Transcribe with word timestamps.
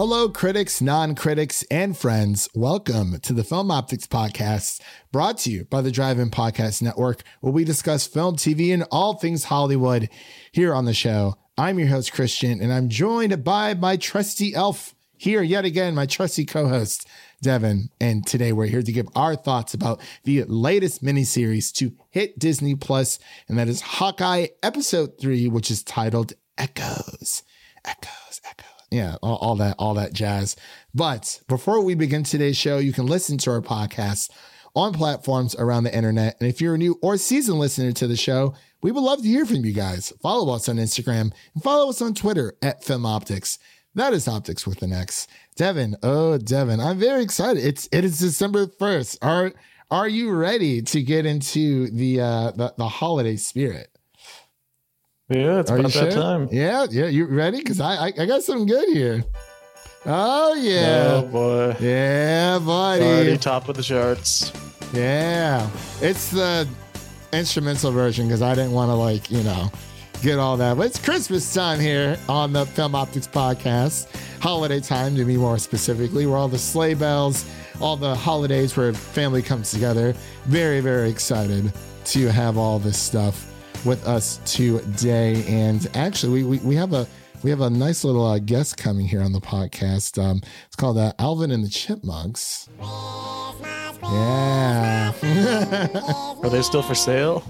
Hello, 0.00 0.28
critics, 0.28 0.80
non 0.80 1.16
critics, 1.16 1.64
and 1.72 1.96
friends. 1.96 2.48
Welcome 2.54 3.18
to 3.18 3.32
the 3.32 3.42
Film 3.42 3.66
Optix 3.66 4.06
Podcast, 4.06 4.80
brought 5.10 5.38
to 5.38 5.50
you 5.50 5.64
by 5.64 5.80
the 5.80 5.90
Drive 5.90 6.20
In 6.20 6.30
Podcast 6.30 6.80
Network, 6.80 7.24
where 7.40 7.52
we 7.52 7.64
discuss 7.64 8.06
film, 8.06 8.36
TV, 8.36 8.72
and 8.72 8.86
all 8.92 9.14
things 9.14 9.42
Hollywood 9.42 10.08
here 10.52 10.72
on 10.72 10.84
the 10.84 10.94
show. 10.94 11.34
I'm 11.56 11.80
your 11.80 11.88
host, 11.88 12.12
Christian, 12.12 12.60
and 12.60 12.72
I'm 12.72 12.88
joined 12.88 13.42
by 13.42 13.74
my 13.74 13.96
trusty 13.96 14.54
elf 14.54 14.94
here 15.16 15.42
yet 15.42 15.64
again, 15.64 15.96
my 15.96 16.06
trusty 16.06 16.44
co 16.44 16.68
host, 16.68 17.08
Devin. 17.42 17.90
And 18.00 18.24
today 18.24 18.52
we're 18.52 18.66
here 18.66 18.84
to 18.84 18.92
give 18.92 19.08
our 19.16 19.34
thoughts 19.34 19.74
about 19.74 20.00
the 20.22 20.44
latest 20.44 21.02
miniseries 21.02 21.72
to 21.72 21.92
hit 22.10 22.38
Disney 22.38 22.76
Plus, 22.76 23.18
and 23.48 23.58
that 23.58 23.66
is 23.66 23.80
Hawkeye 23.80 24.46
Episode 24.62 25.18
3, 25.20 25.48
which 25.48 25.72
is 25.72 25.82
titled 25.82 26.34
Echoes. 26.56 27.42
Echoes, 27.84 28.40
echoes 28.48 28.77
yeah, 28.90 29.16
all, 29.22 29.36
all, 29.36 29.56
that, 29.56 29.76
all 29.78 29.94
that 29.94 30.12
jazz. 30.12 30.56
But 30.94 31.40
before 31.48 31.82
we 31.82 31.94
begin 31.94 32.24
today's 32.24 32.56
show, 32.56 32.78
you 32.78 32.92
can 32.92 33.06
listen 33.06 33.38
to 33.38 33.50
our 33.50 33.60
podcast 33.60 34.30
on 34.74 34.92
platforms 34.92 35.54
around 35.56 35.84
the 35.84 35.94
internet. 35.94 36.36
And 36.40 36.48
if 36.48 36.60
you're 36.60 36.74
a 36.74 36.78
new 36.78 36.98
or 37.02 37.16
seasoned 37.16 37.58
listener 37.58 37.92
to 37.92 38.06
the 38.06 38.16
show, 38.16 38.54
we 38.80 38.92
would 38.92 39.02
love 39.02 39.22
to 39.22 39.28
hear 39.28 39.44
from 39.44 39.64
you 39.64 39.72
guys. 39.72 40.12
Follow 40.22 40.54
us 40.54 40.68
on 40.68 40.76
Instagram 40.76 41.32
and 41.54 41.62
follow 41.62 41.88
us 41.88 42.00
on 42.00 42.14
Twitter 42.14 42.54
at 42.62 42.84
Film 42.84 43.02
Optix. 43.02 43.58
That 43.94 44.12
is 44.12 44.28
Optics 44.28 44.66
with 44.66 44.82
an 44.82 44.92
X. 44.92 45.26
Devin, 45.56 45.96
oh 46.04 46.38
Devin, 46.38 46.78
I'm 46.78 46.98
very 46.98 47.22
excited. 47.22 47.64
It's 47.64 47.88
it 47.90 48.04
is 48.04 48.20
December 48.20 48.68
first. 48.68 49.18
Are 49.22 49.52
are 49.90 50.06
you 50.06 50.30
ready 50.30 50.82
to 50.82 51.02
get 51.02 51.26
into 51.26 51.90
the 51.90 52.20
uh 52.20 52.50
the, 52.52 52.74
the 52.78 52.88
holiday 52.88 53.34
spirit? 53.34 53.97
Yeah, 55.28 55.60
it's 55.60 55.70
Are 55.70 55.78
about 55.78 55.92
that 55.92 56.12
time. 56.12 56.48
Yeah, 56.50 56.86
yeah. 56.90 57.06
You 57.06 57.26
ready? 57.26 57.58
Because 57.58 57.80
I, 57.80 58.06
I, 58.06 58.12
I 58.18 58.26
got 58.26 58.42
something 58.42 58.66
good 58.66 58.88
here. 58.88 59.24
Oh 60.06 60.54
yeah. 60.54 61.22
Oh 61.22 61.26
boy. 61.26 61.76
Yeah, 61.80 62.58
buddy. 62.58 63.04
Already 63.04 63.36
top 63.36 63.68
of 63.68 63.76
the 63.76 63.82
charts. 63.82 64.52
Yeah, 64.94 65.68
it's 66.00 66.30
the 66.30 66.66
instrumental 67.34 67.92
version 67.92 68.26
because 68.26 68.40
I 68.40 68.54
didn't 68.54 68.72
want 68.72 68.88
to 68.88 68.94
like 68.94 69.30
you 69.30 69.42
know 69.42 69.70
get 70.22 70.38
all 70.38 70.56
that. 70.56 70.78
But 70.78 70.86
it's 70.86 70.98
Christmas 70.98 71.52
time 71.52 71.78
here 71.78 72.18
on 72.26 72.54
the 72.54 72.64
Film 72.64 72.92
Optix 72.92 73.28
Podcast. 73.28 74.08
Holiday 74.40 74.80
time, 74.80 75.14
to 75.16 75.26
be 75.26 75.36
more 75.36 75.58
specifically, 75.58 76.24
where 76.24 76.38
all 76.38 76.48
the 76.48 76.58
sleigh 76.58 76.94
bells, 76.94 77.44
all 77.80 77.96
the 77.96 78.14
holidays 78.14 78.76
where 78.78 78.94
family 78.94 79.42
comes 79.42 79.72
together. 79.72 80.14
Very, 80.46 80.80
very 80.80 81.10
excited 81.10 81.70
to 82.06 82.32
have 82.32 82.56
all 82.56 82.78
this 82.78 82.98
stuff 82.98 83.47
with 83.84 84.06
us 84.06 84.40
today. 84.44 85.44
And 85.46 85.88
actually, 85.94 86.42
we, 86.42 86.58
we, 86.58 86.66
we 86.66 86.74
have 86.76 86.92
a 86.92 87.06
we 87.42 87.50
have 87.50 87.60
a 87.60 87.70
nice 87.70 88.02
little 88.02 88.26
uh, 88.26 88.38
guest 88.38 88.76
coming 88.76 89.06
here 89.06 89.22
on 89.22 89.32
the 89.32 89.40
podcast. 89.40 90.22
Um, 90.22 90.40
it's 90.66 90.76
called 90.76 90.98
uh, 90.98 91.12
Alvin 91.18 91.50
and 91.50 91.64
the 91.64 91.68
Chipmunks. 91.68 92.68
Yeah. 94.02 95.12
Are 96.42 96.50
they 96.50 96.62
still 96.62 96.82
for 96.82 96.94
sale? 96.94 97.44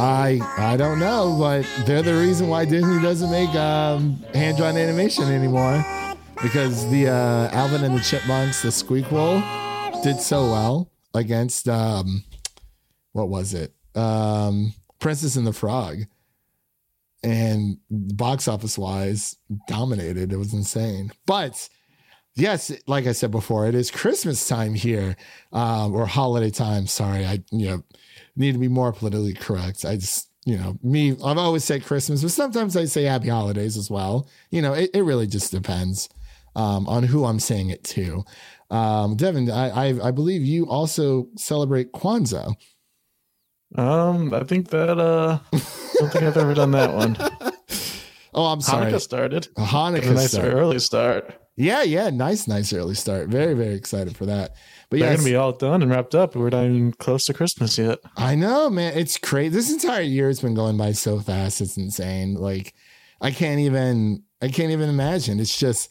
I 0.00 0.40
I 0.56 0.76
don't 0.76 0.98
know, 0.98 1.36
but 1.38 1.66
they're 1.86 2.02
the 2.02 2.14
reason 2.14 2.48
why 2.48 2.64
Disney 2.64 3.02
doesn't 3.02 3.30
make 3.30 3.52
um, 3.54 4.22
hand 4.32 4.56
drawn 4.56 4.76
animation 4.76 5.24
anymore 5.24 5.84
because 6.40 6.88
the 6.90 7.08
uh, 7.08 7.50
Alvin 7.52 7.84
and 7.84 7.96
the 7.96 8.00
Chipmunks, 8.00 8.62
the 8.62 8.68
Squeakquel, 8.68 10.02
did 10.02 10.20
so 10.20 10.50
well 10.50 10.90
against 11.14 11.68
um, 11.68 12.22
what 13.12 13.28
was 13.28 13.54
it? 13.54 13.74
Um, 13.96 14.72
Princess 14.98 15.36
and 15.36 15.46
the 15.46 15.52
Frog. 15.52 15.98
And 17.24 17.78
box 17.90 18.46
office 18.46 18.78
wise, 18.78 19.36
dominated. 19.66 20.32
It 20.32 20.36
was 20.36 20.54
insane. 20.54 21.10
But 21.26 21.68
yes, 22.36 22.72
like 22.86 23.06
I 23.06 23.12
said 23.12 23.30
before, 23.30 23.66
it 23.66 23.74
is 23.74 23.90
Christmas 23.90 24.46
time 24.46 24.74
here, 24.74 25.16
um, 25.52 25.94
or 25.94 26.06
holiday 26.06 26.50
time. 26.50 26.86
Sorry, 26.86 27.26
I 27.26 27.42
you 27.50 27.66
know 27.68 27.82
need 28.36 28.52
to 28.52 28.58
be 28.58 28.68
more 28.68 28.92
politically 28.92 29.34
correct. 29.34 29.84
I 29.84 29.96
just 29.96 30.28
you 30.44 30.56
know 30.56 30.78
me, 30.82 31.12
I've 31.24 31.38
always 31.38 31.64
said 31.64 31.84
Christmas, 31.84 32.22
but 32.22 32.30
sometimes 32.30 32.76
I 32.76 32.84
say 32.84 33.02
Happy 33.02 33.28
Holidays 33.28 33.76
as 33.76 33.90
well. 33.90 34.28
You 34.50 34.62
know, 34.62 34.72
it, 34.72 34.90
it 34.94 35.02
really 35.02 35.26
just 35.26 35.50
depends 35.50 36.08
um, 36.54 36.86
on 36.88 37.02
who 37.02 37.24
I'm 37.24 37.40
saying 37.40 37.70
it 37.70 37.84
to. 37.84 38.24
Um, 38.70 39.16
Devin, 39.16 39.50
I, 39.50 39.88
I 39.88 40.08
I 40.08 40.10
believe 40.10 40.42
you 40.42 40.68
also 40.68 41.28
celebrate 41.36 41.92
Kwanzaa. 41.92 42.54
Um, 43.74 44.32
I 44.32 44.44
think 44.44 44.70
that 44.70 44.98
uh, 44.98 45.38
I 45.52 45.60
don't 45.98 46.10
think 46.10 46.24
I've 46.24 46.36
ever 46.36 46.54
done 46.54 46.70
that 46.72 46.94
one. 46.94 47.16
oh, 48.34 48.46
I'm 48.46 48.60
sorry. 48.60 48.92
Hanukkah 48.92 49.00
started. 49.00 49.48
Hanukkah, 49.56 50.10
a 50.10 50.14
nice 50.14 50.32
start. 50.32 50.54
early 50.54 50.78
start. 50.78 51.34
Yeah, 51.56 51.82
yeah, 51.82 52.10
nice, 52.10 52.46
nice 52.46 52.72
early 52.72 52.94
start. 52.94 53.28
Very, 53.28 53.54
very 53.54 53.74
excited 53.74 54.16
for 54.16 54.26
that. 54.26 54.54
But 54.90 55.00
yeah, 55.00 55.16
gonna 55.16 55.24
be 55.24 55.34
all 55.34 55.52
done 55.52 55.82
and 55.82 55.90
wrapped 55.90 56.14
up. 56.14 56.36
We're 56.36 56.50
not 56.50 56.64
even 56.64 56.92
close 56.92 57.26
to 57.26 57.34
Christmas 57.34 57.76
yet. 57.76 57.98
I 58.16 58.36
know, 58.36 58.70
man. 58.70 58.96
It's 58.96 59.18
crazy. 59.18 59.50
This 59.50 59.70
entire 59.70 60.02
year 60.02 60.28
has 60.28 60.40
been 60.40 60.54
going 60.54 60.76
by 60.78 60.92
so 60.92 61.18
fast. 61.18 61.60
It's 61.60 61.76
insane. 61.76 62.34
Like, 62.34 62.74
I 63.20 63.32
can't 63.32 63.60
even, 63.60 64.22
I 64.40 64.48
can't 64.48 64.70
even 64.70 64.88
imagine. 64.88 65.40
It's 65.40 65.58
just, 65.58 65.90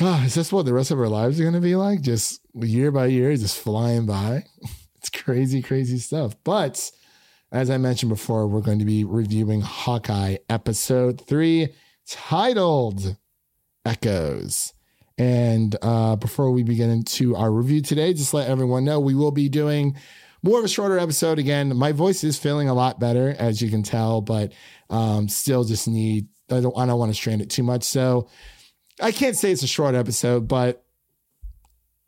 oh, 0.00 0.22
is 0.26 0.34
this 0.34 0.50
what 0.50 0.64
the 0.64 0.74
rest 0.74 0.90
of 0.90 0.98
our 0.98 1.08
lives 1.08 1.38
are 1.38 1.44
going 1.44 1.54
to 1.54 1.60
be 1.60 1.76
like? 1.76 2.00
Just 2.00 2.40
year 2.54 2.90
by 2.90 3.06
year, 3.06 3.36
just 3.36 3.60
flying 3.60 4.06
by. 4.06 4.44
It's 5.02 5.10
crazy, 5.10 5.62
crazy 5.62 5.98
stuff. 5.98 6.36
But 6.44 6.92
as 7.50 7.70
I 7.70 7.76
mentioned 7.76 8.10
before, 8.10 8.46
we're 8.46 8.60
going 8.60 8.78
to 8.78 8.84
be 8.84 9.02
reviewing 9.02 9.60
Hawkeye 9.60 10.36
episode 10.48 11.26
three, 11.26 11.70
titled 12.06 13.16
Echoes. 13.84 14.72
And 15.18 15.74
uh, 15.82 16.14
before 16.16 16.52
we 16.52 16.62
begin 16.62 16.88
into 16.88 17.34
our 17.34 17.50
review 17.50 17.82
today, 17.82 18.14
just 18.14 18.32
let 18.32 18.48
everyone 18.48 18.84
know 18.84 19.00
we 19.00 19.16
will 19.16 19.32
be 19.32 19.48
doing 19.48 19.96
more 20.44 20.60
of 20.60 20.64
a 20.64 20.68
shorter 20.68 21.00
episode 21.00 21.40
again. 21.40 21.76
My 21.76 21.90
voice 21.90 22.22
is 22.22 22.38
feeling 22.38 22.68
a 22.68 22.74
lot 22.74 23.00
better, 23.00 23.34
as 23.40 23.60
you 23.60 23.70
can 23.70 23.82
tell, 23.82 24.20
but 24.20 24.52
um, 24.88 25.28
still 25.28 25.64
just 25.64 25.88
need. 25.88 26.28
I 26.48 26.60
don't. 26.60 26.76
I 26.78 26.86
don't 26.86 26.98
want 26.98 27.10
to 27.10 27.14
strain 27.14 27.40
it 27.40 27.50
too 27.50 27.62
much. 27.64 27.82
So 27.82 28.28
I 29.00 29.10
can't 29.10 29.36
say 29.36 29.50
it's 29.50 29.62
a 29.64 29.68
short 29.68 29.96
episode, 29.96 30.46
but 30.46 30.84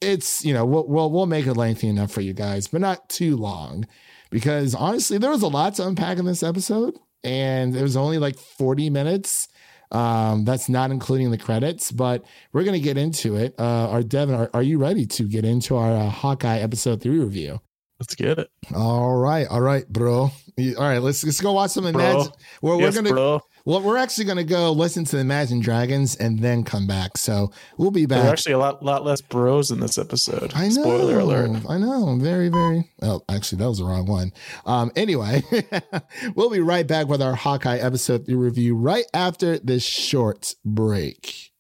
it's 0.00 0.44
you 0.44 0.52
know 0.52 0.64
we'll, 0.64 0.86
we'll 0.86 1.10
we'll 1.10 1.26
make 1.26 1.46
it 1.46 1.54
lengthy 1.54 1.88
enough 1.88 2.10
for 2.10 2.20
you 2.20 2.32
guys, 2.32 2.66
but 2.66 2.80
not 2.80 3.08
too 3.08 3.36
long, 3.36 3.86
because 4.30 4.74
honestly, 4.74 5.18
there 5.18 5.30
was 5.30 5.42
a 5.42 5.48
lot 5.48 5.74
to 5.74 5.86
unpack 5.86 6.18
in 6.18 6.24
this 6.24 6.42
episode, 6.42 6.98
and 7.22 7.74
it 7.76 7.82
was 7.82 7.96
only 7.96 8.18
like 8.18 8.38
forty 8.38 8.90
minutes. 8.90 9.48
Um, 9.90 10.44
that's 10.44 10.68
not 10.68 10.90
including 10.90 11.30
the 11.30 11.38
credits, 11.38 11.92
but 11.92 12.24
we're 12.52 12.64
gonna 12.64 12.80
get 12.80 12.98
into 12.98 13.36
it. 13.36 13.54
Uh, 13.58 13.90
our 13.90 14.02
Devin, 14.02 14.34
are, 14.34 14.50
are 14.52 14.62
you 14.62 14.78
ready 14.78 15.06
to 15.06 15.24
get 15.24 15.44
into 15.44 15.76
our 15.76 15.92
uh, 15.92 16.10
Hawkeye 16.10 16.58
episode 16.58 17.00
three 17.00 17.18
review? 17.18 17.60
Let's 18.00 18.16
get 18.16 18.38
it. 18.38 18.50
All 18.74 19.14
right, 19.14 19.46
all 19.48 19.60
right, 19.60 19.88
bro. 19.88 20.14
All 20.22 20.32
right, 20.58 20.98
let's 20.98 21.22
let's 21.22 21.40
go 21.40 21.52
watch 21.52 21.70
some 21.70 21.86
Imagine. 21.86 22.32
Well, 22.60 22.80
yes, 22.80 22.94
we're 22.94 23.02
gonna 23.02 23.14
bro. 23.14 23.40
Well, 23.66 23.80
we're 23.80 23.96
actually 23.96 24.26
going 24.26 24.36
to 24.36 24.44
go 24.44 24.72
listen 24.72 25.06
to 25.06 25.16
the 25.16 25.22
Imagine 25.22 25.60
Dragons 25.60 26.16
and 26.16 26.40
then 26.40 26.64
come 26.64 26.86
back. 26.86 27.16
So 27.16 27.50
we'll 27.78 27.90
be 27.90 28.04
back. 28.04 28.18
There 28.20 28.28
are 28.28 28.32
actually 28.32 28.52
a 28.52 28.58
lot, 28.58 28.84
lot 28.84 29.06
less 29.06 29.22
bros 29.22 29.70
in 29.70 29.80
this 29.80 29.96
episode. 29.96 30.52
I 30.54 30.68
know. 30.68 30.82
Spoiler 30.82 31.18
alert. 31.20 31.62
I 31.66 31.78
know. 31.78 32.18
Very, 32.20 32.50
very. 32.50 32.90
Oh, 33.00 33.22
actually, 33.26 33.58
that 33.58 33.68
was 33.68 33.78
the 33.78 33.84
wrong 33.84 34.04
one. 34.06 34.32
Um, 34.66 34.92
anyway, 34.96 35.42
we'll 36.34 36.50
be 36.50 36.60
right 36.60 36.86
back 36.86 37.08
with 37.08 37.22
our 37.22 37.34
Hawkeye 37.34 37.78
episode 37.78 38.28
review 38.28 38.76
right 38.76 39.06
after 39.14 39.58
this 39.58 39.82
short 39.82 40.54
break. 40.62 41.52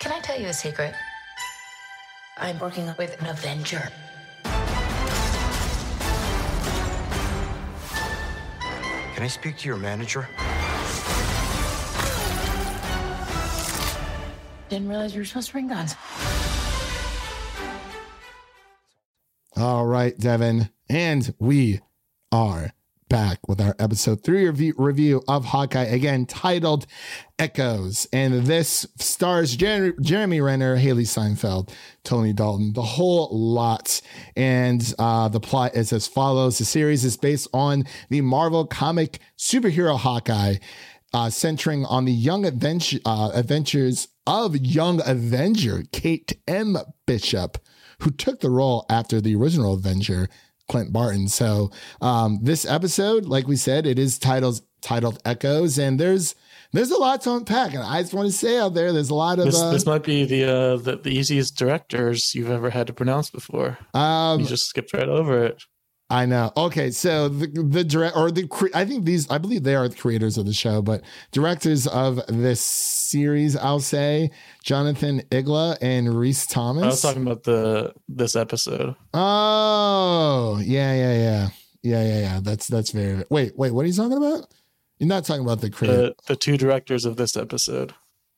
Can 0.00 0.12
I 0.12 0.20
tell 0.20 0.40
you 0.40 0.46
a 0.46 0.54
secret? 0.54 0.94
I'm 2.38 2.58
working 2.58 2.86
with 2.98 3.20
an 3.20 3.26
Avenger. 3.26 3.92
Can 9.24 9.30
I 9.30 9.32
speak 9.32 9.56
to 9.56 9.68
your 9.68 9.78
manager? 9.78 10.28
Didn't 14.68 14.86
realize 14.86 15.14
you 15.14 15.22
were 15.22 15.24
supposed 15.24 15.46
to 15.46 15.52
bring 15.54 15.68
guns. 15.68 15.94
All 19.56 19.86
right, 19.86 20.14
Devin. 20.18 20.68
And 20.90 21.34
we 21.38 21.80
are 22.32 22.74
back 23.14 23.46
with 23.46 23.60
our 23.60 23.76
episode 23.78 24.24
three 24.24 24.44
review, 24.44 24.74
review 24.76 25.22
of 25.28 25.44
Hawkeye, 25.44 25.84
again 25.84 26.26
titled 26.26 26.84
Echoes. 27.38 28.08
And 28.12 28.44
this 28.44 28.88
stars 28.98 29.54
Jer- 29.54 29.92
Jeremy 30.00 30.40
Renner, 30.40 30.76
Hailee 30.76 31.06
Steinfeld, 31.06 31.72
Tony 32.02 32.32
Dalton, 32.32 32.72
the 32.72 32.82
whole 32.82 33.28
lot. 33.30 34.02
And 34.34 34.92
uh, 34.98 35.28
the 35.28 35.38
plot 35.38 35.76
is 35.76 35.92
as 35.92 36.08
follows 36.08 36.58
The 36.58 36.64
series 36.64 37.04
is 37.04 37.16
based 37.16 37.46
on 37.54 37.84
the 38.10 38.20
Marvel 38.20 38.66
comic 38.66 39.20
superhero 39.38 39.96
Hawkeye. 39.96 40.56
Uh, 41.12 41.30
centering 41.30 41.84
on 41.84 42.06
the 42.06 42.12
young 42.12 42.44
uh, 42.44 43.30
adventures 43.32 44.08
of 44.26 44.56
young 44.56 45.00
Avenger 45.06 45.84
Kate 45.92 46.32
M. 46.48 46.76
Bishop, 47.06 47.58
who 48.00 48.10
took 48.10 48.40
the 48.40 48.50
role 48.50 48.84
after 48.90 49.20
the 49.20 49.36
original 49.36 49.74
Avenger 49.74 50.28
Clint 50.68 50.92
Barton. 50.92 51.28
So 51.28 51.70
um, 52.00 52.38
this 52.42 52.64
episode, 52.64 53.26
like 53.26 53.46
we 53.46 53.56
said, 53.56 53.86
it 53.86 53.98
is 53.98 54.18
titled 54.18 54.60
titled 54.80 55.18
Echoes, 55.24 55.78
and 55.78 55.98
there's 55.98 56.34
there's 56.72 56.90
a 56.90 56.96
lot 56.98 57.20
to 57.22 57.34
unpack. 57.34 57.72
And 57.74 57.82
I 57.82 58.02
just 58.02 58.14
want 58.14 58.26
to 58.28 58.32
say 58.32 58.58
out 58.58 58.74
there, 58.74 58.92
there's 58.92 59.10
a 59.10 59.14
lot 59.14 59.38
of 59.38 59.46
This, 59.46 59.60
uh, 59.60 59.70
this 59.70 59.86
might 59.86 60.02
be 60.02 60.24
the, 60.24 60.44
uh, 60.44 60.76
the 60.76 60.96
the 60.96 61.10
easiest 61.10 61.56
directors 61.56 62.34
you've 62.34 62.50
ever 62.50 62.70
had 62.70 62.86
to 62.88 62.92
pronounce 62.92 63.30
before. 63.30 63.78
um, 63.94 64.40
You 64.40 64.46
just 64.46 64.66
skipped 64.66 64.92
right 64.92 65.08
over 65.08 65.44
it. 65.44 65.62
I 66.10 66.26
know. 66.26 66.52
Okay, 66.56 66.90
so 66.90 67.28
the 67.28 67.46
the 67.46 67.82
direct 67.82 68.16
or 68.16 68.30
the 68.30 68.46
cre- 68.46 68.68
I 68.74 68.84
think 68.84 69.04
these 69.04 69.28
I 69.30 69.38
believe 69.38 69.62
they 69.62 69.74
are 69.74 69.88
the 69.88 69.96
creators 69.96 70.36
of 70.36 70.44
the 70.44 70.52
show, 70.52 70.82
but 70.82 71.02
directors 71.32 71.86
of 71.86 72.20
this 72.28 72.60
series, 72.60 73.56
I'll 73.56 73.80
say 73.80 74.30
Jonathan 74.62 75.22
Igla 75.30 75.78
and 75.80 76.14
Rhys 76.14 76.46
Thomas. 76.46 76.82
I 76.84 76.86
was 76.88 77.02
talking 77.02 77.22
about 77.22 77.44
the 77.44 77.94
this 78.06 78.36
episode. 78.36 78.94
Oh, 79.14 80.60
yeah, 80.62 80.94
yeah, 80.94 81.14
yeah, 81.14 81.48
yeah, 81.82 82.04
yeah, 82.04 82.20
yeah. 82.20 82.40
That's 82.42 82.66
that's 82.66 82.90
very. 82.90 83.24
Wait, 83.30 83.56
wait. 83.56 83.72
What 83.72 83.84
are 83.84 83.88
you 83.88 83.94
talking 83.94 84.18
about? 84.18 84.52
You're 84.98 85.08
not 85.08 85.24
talking 85.24 85.42
about 85.42 85.62
the 85.62 85.70
creator. 85.70 85.96
The 85.96 86.14
the 86.26 86.36
two 86.36 86.58
directors 86.58 87.06
of 87.06 87.16
this 87.16 87.34
episode, 87.34 87.94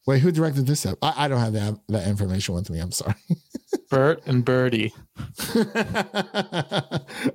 wait, 0.06 0.20
who 0.20 0.30
directed 0.30 0.66
this? 0.66 0.86
Up? 0.86 0.98
I, 1.02 1.24
I 1.24 1.28
don't 1.28 1.40
have 1.40 1.52
that 1.54 1.80
that 1.88 2.06
information 2.06 2.54
with 2.54 2.70
me. 2.70 2.78
I'm 2.78 2.92
sorry. 2.92 3.16
Bert 3.88 4.23
and 4.27 4.44
Birdie. 4.44 4.93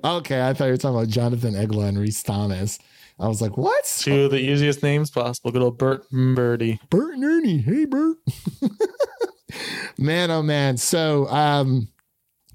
okay, 0.04 0.46
I 0.46 0.54
thought 0.54 0.64
you 0.64 0.70
were 0.70 0.76
talking 0.76 0.96
about 0.96 1.08
Jonathan 1.08 1.54
Igla 1.54 1.88
and 1.88 1.98
Rhys 1.98 2.22
Thomas. 2.22 2.78
I 3.18 3.28
was 3.28 3.40
like, 3.40 3.56
what? 3.56 3.84
Two 3.98 4.24
of 4.24 4.30
the 4.30 4.38
easiest 4.38 4.82
names 4.82 5.10
possible. 5.10 5.50
Good 5.52 5.62
old 5.62 5.78
Bert 5.78 6.04
and 6.10 6.34
Birdie. 6.34 6.80
Bert 6.90 7.14
and 7.14 7.24
Ernie. 7.24 7.58
Hey, 7.58 7.84
Bert. 7.84 8.16
man, 9.98 10.30
oh 10.30 10.42
man. 10.42 10.76
So, 10.76 11.28
um, 11.28 11.88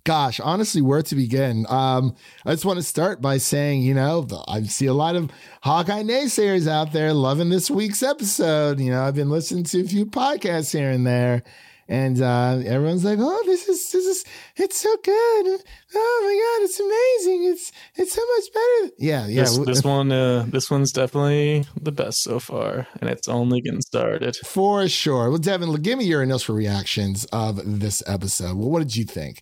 gosh, 0.04 0.40
honestly, 0.40 0.82
where 0.82 1.02
to 1.04 1.16
begin? 1.16 1.66
Um, 1.70 2.16
I 2.46 2.52
just 2.52 2.66
want 2.66 2.78
to 2.78 2.84
start 2.84 3.22
by 3.22 3.38
saying, 3.38 3.82
you 3.82 3.94
know, 3.94 4.26
I 4.48 4.64
see 4.64 4.86
a 4.86 4.94
lot 4.94 5.16
of 5.16 5.30
Hawkeye 5.62 6.04
naysayers 6.04 6.68
out 6.68 6.94
there 6.94 7.14
loving 7.14 7.50
this 7.50 7.70
week's 7.70 8.02
episode. 8.02 8.80
You 8.80 8.92
know, 8.92 9.04
I've 9.04 9.16
been 9.16 9.30
listening 9.30 9.66
to 9.66 9.82
a 9.82 9.88
few 9.88 10.06
podcasts 10.06 10.72
here 10.78 10.92
and 10.92 11.06
there. 11.06 11.44
And 11.90 12.22
uh, 12.22 12.60
everyone's 12.66 13.06
like, 13.06 13.20
"Oh, 13.22 13.44
this 13.46 13.68
is 13.70 13.90
this 13.92 14.06
is 14.06 14.26
it's 14.58 14.78
so 14.78 14.94
good! 15.04 15.62
Oh 15.96 16.22
my 16.26 16.36
god, 16.36 16.66
it's 16.66 16.80
amazing! 16.80 17.50
It's 17.50 17.72
it's 17.96 18.14
so 18.14 18.22
much 18.36 18.54
better!" 18.54 18.94
Yeah, 18.98 19.28
yeah. 19.28 19.44
This, 19.44 19.58
this 19.60 19.84
one, 19.84 20.12
uh, 20.12 20.46
this 20.50 20.70
one's 20.70 20.92
definitely 20.92 21.66
the 21.80 21.94
best 21.94 22.24
so 22.24 22.40
far, 22.40 22.88
and 23.00 23.10
it's 23.10 23.30
only 23.30 23.62
getting 23.62 23.82
started. 23.82 24.36
For 24.36 24.90
sure. 24.90 25.30
Well, 25.30 25.38
Devin, 25.38 25.74
give 25.82 25.98
me 25.98 26.06
your 26.06 26.24
initial 26.24 26.56
reactions 26.56 27.24
of 27.32 27.80
this 27.80 28.04
episode. 28.06 28.58
Well, 28.58 28.70
what 28.70 28.80
did 28.80 28.96
you 28.98 29.06
think? 29.06 29.42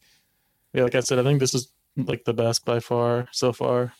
Yeah, 0.74 0.83
like 0.83 0.95
I 0.95 1.00
said, 1.00 1.18
I 1.18 1.24
think 1.24 1.39
this 1.39 1.56
is 1.56 1.71
like 1.97 2.25
the 2.25 2.33
best 2.33 2.63
by 2.63 2.80
far 2.80 3.27
so 3.31 3.53
far. 3.53 3.94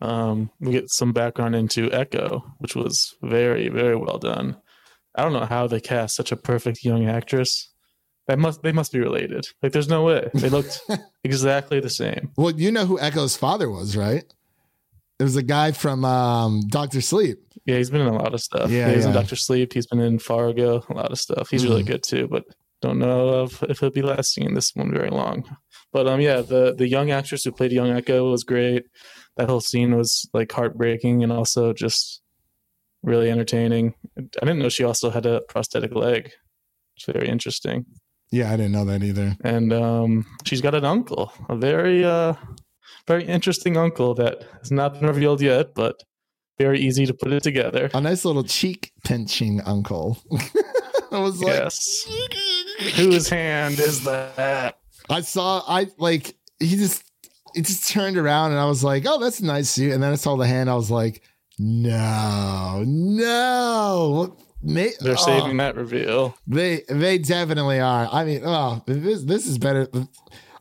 Um, 0.00 0.50
we 0.58 0.72
get 0.72 0.90
some 0.90 1.12
background 1.12 1.54
into 1.54 1.92
Echo, 1.92 2.42
which 2.58 2.74
was 2.74 3.14
very, 3.22 3.68
very 3.68 3.94
well 3.94 4.18
done. 4.18 4.56
I 5.14 5.22
don't 5.22 5.32
know 5.32 5.46
how 5.46 5.68
they 5.68 5.80
cast 5.80 6.16
such 6.16 6.32
a 6.32 6.36
perfect 6.36 6.84
young 6.84 7.06
actress. 7.06 7.70
That 8.26 8.38
must 8.38 8.62
they 8.62 8.72
must 8.72 8.92
be 8.92 9.00
related. 9.00 9.46
Like, 9.62 9.72
there's 9.72 9.88
no 9.88 10.02
way 10.04 10.30
they 10.34 10.48
looked 10.48 10.80
exactly 11.24 11.80
the 11.80 11.90
same. 11.90 12.30
Well, 12.36 12.52
you 12.52 12.70
know 12.72 12.86
who 12.86 12.98
Echo's 12.98 13.36
father 13.36 13.68
was, 13.70 13.96
right? 13.96 14.24
It 15.18 15.22
was 15.22 15.36
a 15.36 15.42
guy 15.42 15.72
from 15.72 16.04
um, 16.04 16.62
Doctor 16.68 17.00
Sleep. 17.00 17.38
Yeah, 17.66 17.76
he's 17.76 17.90
been 17.90 18.00
in 18.00 18.08
a 18.08 18.16
lot 18.16 18.34
of 18.34 18.40
stuff. 18.40 18.70
Yeah, 18.70 18.90
he's 18.92 19.04
in. 19.04 19.12
Doctor 19.12 19.36
Sleep. 19.36 19.72
He's 19.72 19.86
been 19.86 20.00
in 20.00 20.18
Fargo. 20.18 20.82
A 20.88 20.92
lot 20.94 21.12
of 21.12 21.18
stuff. 21.18 21.50
He's 21.50 21.64
really 21.64 21.82
Mhm. 21.82 21.86
good 21.86 22.02
too, 22.02 22.26
but 22.28 22.44
don't 22.82 22.98
know 22.98 23.44
if, 23.44 23.62
if 23.64 23.78
he'll 23.80 23.90
be 23.90 24.02
lasting 24.02 24.44
in 24.44 24.54
this 24.54 24.72
one 24.74 24.90
very 24.92 25.10
long. 25.10 25.44
But 25.92 26.08
um, 26.08 26.20
yeah, 26.20 26.40
the 26.40 26.74
the 26.76 26.88
young 26.88 27.10
actress 27.10 27.44
who 27.44 27.52
played 27.52 27.72
young 27.72 27.90
Echo 27.90 28.30
was 28.30 28.42
great. 28.42 28.84
That 29.36 29.48
whole 29.48 29.60
scene 29.60 29.96
was 29.96 30.28
like 30.34 30.50
heartbreaking 30.50 31.22
and 31.22 31.32
also 31.32 31.72
just 31.72 32.20
really 33.02 33.30
entertaining. 33.30 33.94
I 34.18 34.22
didn't 34.40 34.58
know 34.58 34.68
she 34.68 34.84
also 34.84 35.10
had 35.10 35.26
a 35.26 35.42
prosthetic 35.42 35.94
leg. 35.94 36.32
It's 36.96 37.06
very 37.06 37.28
interesting. 37.28 37.86
Yeah, 38.34 38.52
I 38.52 38.56
didn't 38.56 38.72
know 38.72 38.84
that 38.86 39.04
either. 39.04 39.36
And 39.44 39.72
um, 39.72 40.26
she's 40.44 40.60
got 40.60 40.74
an 40.74 40.84
uncle, 40.84 41.32
a 41.48 41.54
very 41.54 42.04
uh, 42.04 42.34
very 43.06 43.24
interesting 43.24 43.76
uncle 43.76 44.12
that 44.14 44.44
has 44.58 44.72
not 44.72 44.94
been 44.94 45.06
revealed 45.06 45.40
yet, 45.40 45.72
but 45.72 46.02
very 46.58 46.80
easy 46.80 47.06
to 47.06 47.14
put 47.14 47.32
it 47.32 47.44
together. 47.44 47.90
A 47.94 48.00
nice 48.00 48.24
little 48.24 48.42
cheek 48.42 48.90
pinching 49.04 49.60
uncle. 49.60 50.18
I 51.12 51.18
was 51.20 51.40
like, 51.40 51.54
yes. 51.54 52.08
Whose 52.96 53.28
hand 53.28 53.78
is 53.78 54.02
that? 54.02 54.78
I 55.08 55.20
saw, 55.20 55.62
I 55.68 55.86
like, 55.98 56.34
he 56.58 56.74
just, 56.74 57.04
it 57.54 57.66
just 57.66 57.88
turned 57.88 58.18
around 58.18 58.50
and 58.50 58.58
I 58.58 58.66
was 58.66 58.82
like, 58.82 59.04
oh, 59.06 59.20
that's 59.20 59.38
a 59.38 59.44
nice 59.44 59.70
suit. 59.70 59.92
And 59.92 60.02
then 60.02 60.10
I 60.10 60.16
saw 60.16 60.34
the 60.34 60.46
hand. 60.46 60.68
I 60.68 60.74
was 60.74 60.90
like, 60.90 61.22
no, 61.56 62.82
no. 62.84 64.36
May, 64.64 64.92
They're 64.98 65.12
oh. 65.12 65.16
saving 65.16 65.58
that 65.58 65.76
reveal. 65.76 66.36
They 66.46 66.82
they 66.88 67.18
definitely 67.18 67.80
are. 67.80 68.08
I 68.10 68.24
mean, 68.24 68.42
oh, 68.44 68.82
this 68.86 69.22
this 69.22 69.46
is 69.46 69.58
better. 69.58 69.88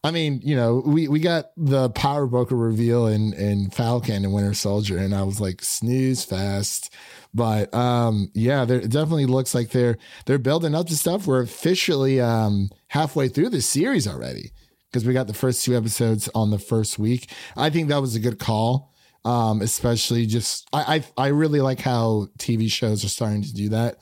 I 0.03 0.11
mean, 0.11 0.41
you 0.43 0.55
know, 0.55 0.83
we 0.85 1.07
we 1.07 1.19
got 1.21 1.51
the 1.55 1.89
power 1.91 2.27
broker 2.27 2.55
reveal 2.55 3.07
in 3.07 3.33
in 3.33 3.69
Falcon 3.69 4.25
and 4.25 4.33
Winter 4.33 4.53
Soldier, 4.53 4.97
and 4.97 5.15
I 5.15 5.23
was 5.23 5.39
like, 5.39 5.63
snooze 5.63 6.25
fast. 6.25 6.93
But 7.33 7.73
um, 7.73 8.29
yeah, 8.33 8.65
there 8.65 8.79
it 8.79 8.91
definitely 8.91 9.25
looks 9.25 9.55
like 9.55 9.69
they're 9.69 9.97
they're 10.25 10.37
building 10.37 10.75
up 10.75 10.87
to 10.87 10.97
stuff. 10.97 11.25
We're 11.25 11.41
officially 11.41 12.19
um 12.19 12.69
halfway 12.89 13.29
through 13.29 13.49
the 13.49 13.61
series 13.61 14.05
already 14.05 14.51
because 14.91 15.07
we 15.07 15.13
got 15.13 15.27
the 15.27 15.33
first 15.33 15.63
two 15.63 15.75
episodes 15.75 16.29
on 16.35 16.51
the 16.51 16.59
first 16.59 16.99
week. 16.99 17.31
I 17.55 17.69
think 17.69 17.87
that 17.87 18.01
was 18.01 18.15
a 18.15 18.19
good 18.19 18.39
call. 18.39 18.92
Um, 19.25 19.61
especially 19.61 20.25
just 20.25 20.67
I, 20.73 21.03
I 21.17 21.25
I 21.25 21.27
really 21.27 21.61
like 21.61 21.79
how 21.79 22.27
TV 22.37 22.69
shows 22.69 23.05
are 23.05 23.09
starting 23.09 23.43
to 23.43 23.53
do 23.53 23.69
that. 23.69 23.97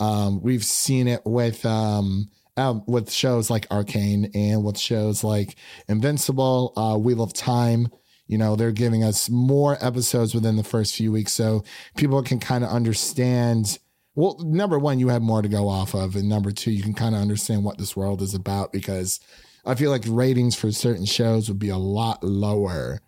Um, 0.00 0.42
we've 0.42 0.64
seen 0.64 1.06
it 1.06 1.22
with 1.24 1.64
um, 1.64 2.28
um 2.56 2.82
with 2.86 3.10
shows 3.10 3.50
like 3.50 3.66
Arcane 3.70 4.30
and 4.34 4.64
with 4.64 4.78
shows 4.78 5.22
like 5.22 5.56
Invincible, 5.88 6.72
uh, 6.76 6.98
Wheel 6.98 7.22
of 7.22 7.32
Time. 7.32 7.88
You 8.26 8.38
know, 8.38 8.56
they're 8.56 8.72
giving 8.72 9.04
us 9.04 9.28
more 9.28 9.76
episodes 9.80 10.34
within 10.34 10.56
the 10.56 10.64
first 10.64 10.96
few 10.96 11.12
weeks, 11.12 11.32
so 11.32 11.62
people 11.96 12.22
can 12.22 12.40
kind 12.40 12.64
of 12.64 12.70
understand. 12.70 13.78
Well, 14.16 14.38
number 14.40 14.78
one, 14.78 15.00
you 15.00 15.08
have 15.08 15.22
more 15.22 15.42
to 15.42 15.48
go 15.48 15.68
off 15.68 15.92
of, 15.92 16.14
and 16.14 16.28
number 16.28 16.52
two, 16.52 16.70
you 16.70 16.82
can 16.84 16.94
kind 16.94 17.16
of 17.16 17.20
understand 17.20 17.64
what 17.64 17.78
this 17.78 17.96
world 17.96 18.22
is 18.22 18.32
about 18.32 18.72
because 18.72 19.18
I 19.66 19.74
feel 19.74 19.90
like 19.90 20.04
ratings 20.06 20.54
for 20.54 20.70
certain 20.70 21.04
shows 21.04 21.48
would 21.48 21.58
be 21.58 21.70
a 21.70 21.76
lot 21.76 22.22
lower 22.22 23.00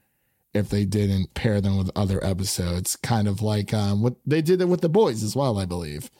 if 0.56 0.68
they 0.68 0.84
didn't 0.84 1.34
pair 1.34 1.60
them 1.60 1.76
with 1.76 1.90
other 1.94 2.24
episodes, 2.24 2.96
kind 2.96 3.28
of 3.28 3.42
like 3.42 3.72
um, 3.72 4.02
what 4.02 4.16
they 4.26 4.42
did 4.42 4.60
it 4.60 4.68
with 4.68 4.80
the 4.80 4.88
boys 4.88 5.22
as 5.22 5.36
well, 5.36 5.58
I 5.58 5.64
believe. 5.64 6.10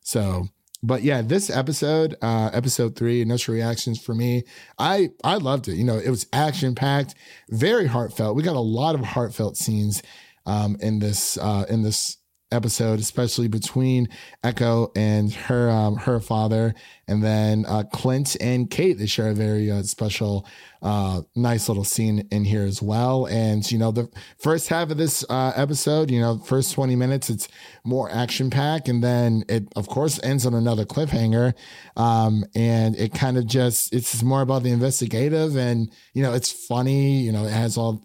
So, 0.00 0.48
but 0.82 1.02
yeah, 1.02 1.22
this 1.22 1.48
episode, 1.48 2.16
uh, 2.20 2.50
episode 2.52 2.96
three, 2.96 3.22
initial 3.22 3.54
reactions 3.54 4.00
for 4.00 4.14
me, 4.14 4.44
I 4.78 5.10
I 5.22 5.36
loved 5.36 5.68
it. 5.68 5.76
You 5.76 5.84
know, 5.84 5.98
it 5.98 6.10
was 6.10 6.26
action 6.32 6.74
packed, 6.74 7.14
very 7.50 7.86
heartfelt. 7.86 8.36
We 8.36 8.42
got 8.42 8.56
a 8.56 8.60
lot 8.60 8.94
of 8.94 9.00
heartfelt 9.02 9.56
scenes 9.56 10.02
um, 10.46 10.76
in 10.80 10.98
this 10.98 11.38
uh, 11.38 11.64
in 11.68 11.82
this 11.82 12.18
episode, 12.54 13.00
especially 13.00 13.48
between 13.48 14.08
Echo 14.42 14.92
and 14.94 15.32
her 15.32 15.68
um, 15.70 15.96
her 15.96 16.20
father, 16.20 16.74
and 17.08 17.22
then 17.22 17.64
uh, 17.66 17.82
Clint 17.92 18.36
and 18.40 18.70
Kate. 18.70 18.98
They 18.98 19.06
share 19.06 19.30
a 19.30 19.34
very 19.34 19.70
uh, 19.70 19.82
special, 19.82 20.46
uh, 20.84 21.22
nice 21.34 21.66
little 21.68 21.82
scene 21.82 22.28
in 22.30 22.44
here 22.44 22.62
as 22.62 22.82
well. 22.82 23.26
And 23.26 23.68
you 23.72 23.78
know, 23.78 23.90
the 23.90 24.08
first 24.38 24.68
half 24.68 24.90
of 24.90 24.98
this 24.98 25.24
uh, 25.30 25.52
episode, 25.56 26.10
you 26.10 26.20
know, 26.20 26.38
first 26.38 26.74
twenty 26.74 26.94
minutes, 26.94 27.30
it's 27.30 27.48
more 27.84 28.10
action 28.12 28.50
packed, 28.50 28.88
and 28.88 29.02
then 29.02 29.44
it 29.48 29.66
of 29.76 29.88
course 29.88 30.20
ends 30.22 30.44
on 30.44 30.52
another 30.52 30.84
cliffhanger. 30.84 31.54
Um, 31.96 32.44
and 32.54 32.94
it 32.96 33.14
kind 33.14 33.38
of 33.38 33.46
just 33.46 33.94
it's 33.94 34.22
more 34.22 34.42
about 34.42 34.62
the 34.62 34.70
investigative, 34.72 35.56
and 35.56 35.90
you 36.12 36.22
know, 36.22 36.34
it's 36.34 36.52
funny. 36.52 37.20
You 37.20 37.32
know, 37.32 37.46
it 37.46 37.52
has 37.52 37.78
all, 37.78 38.04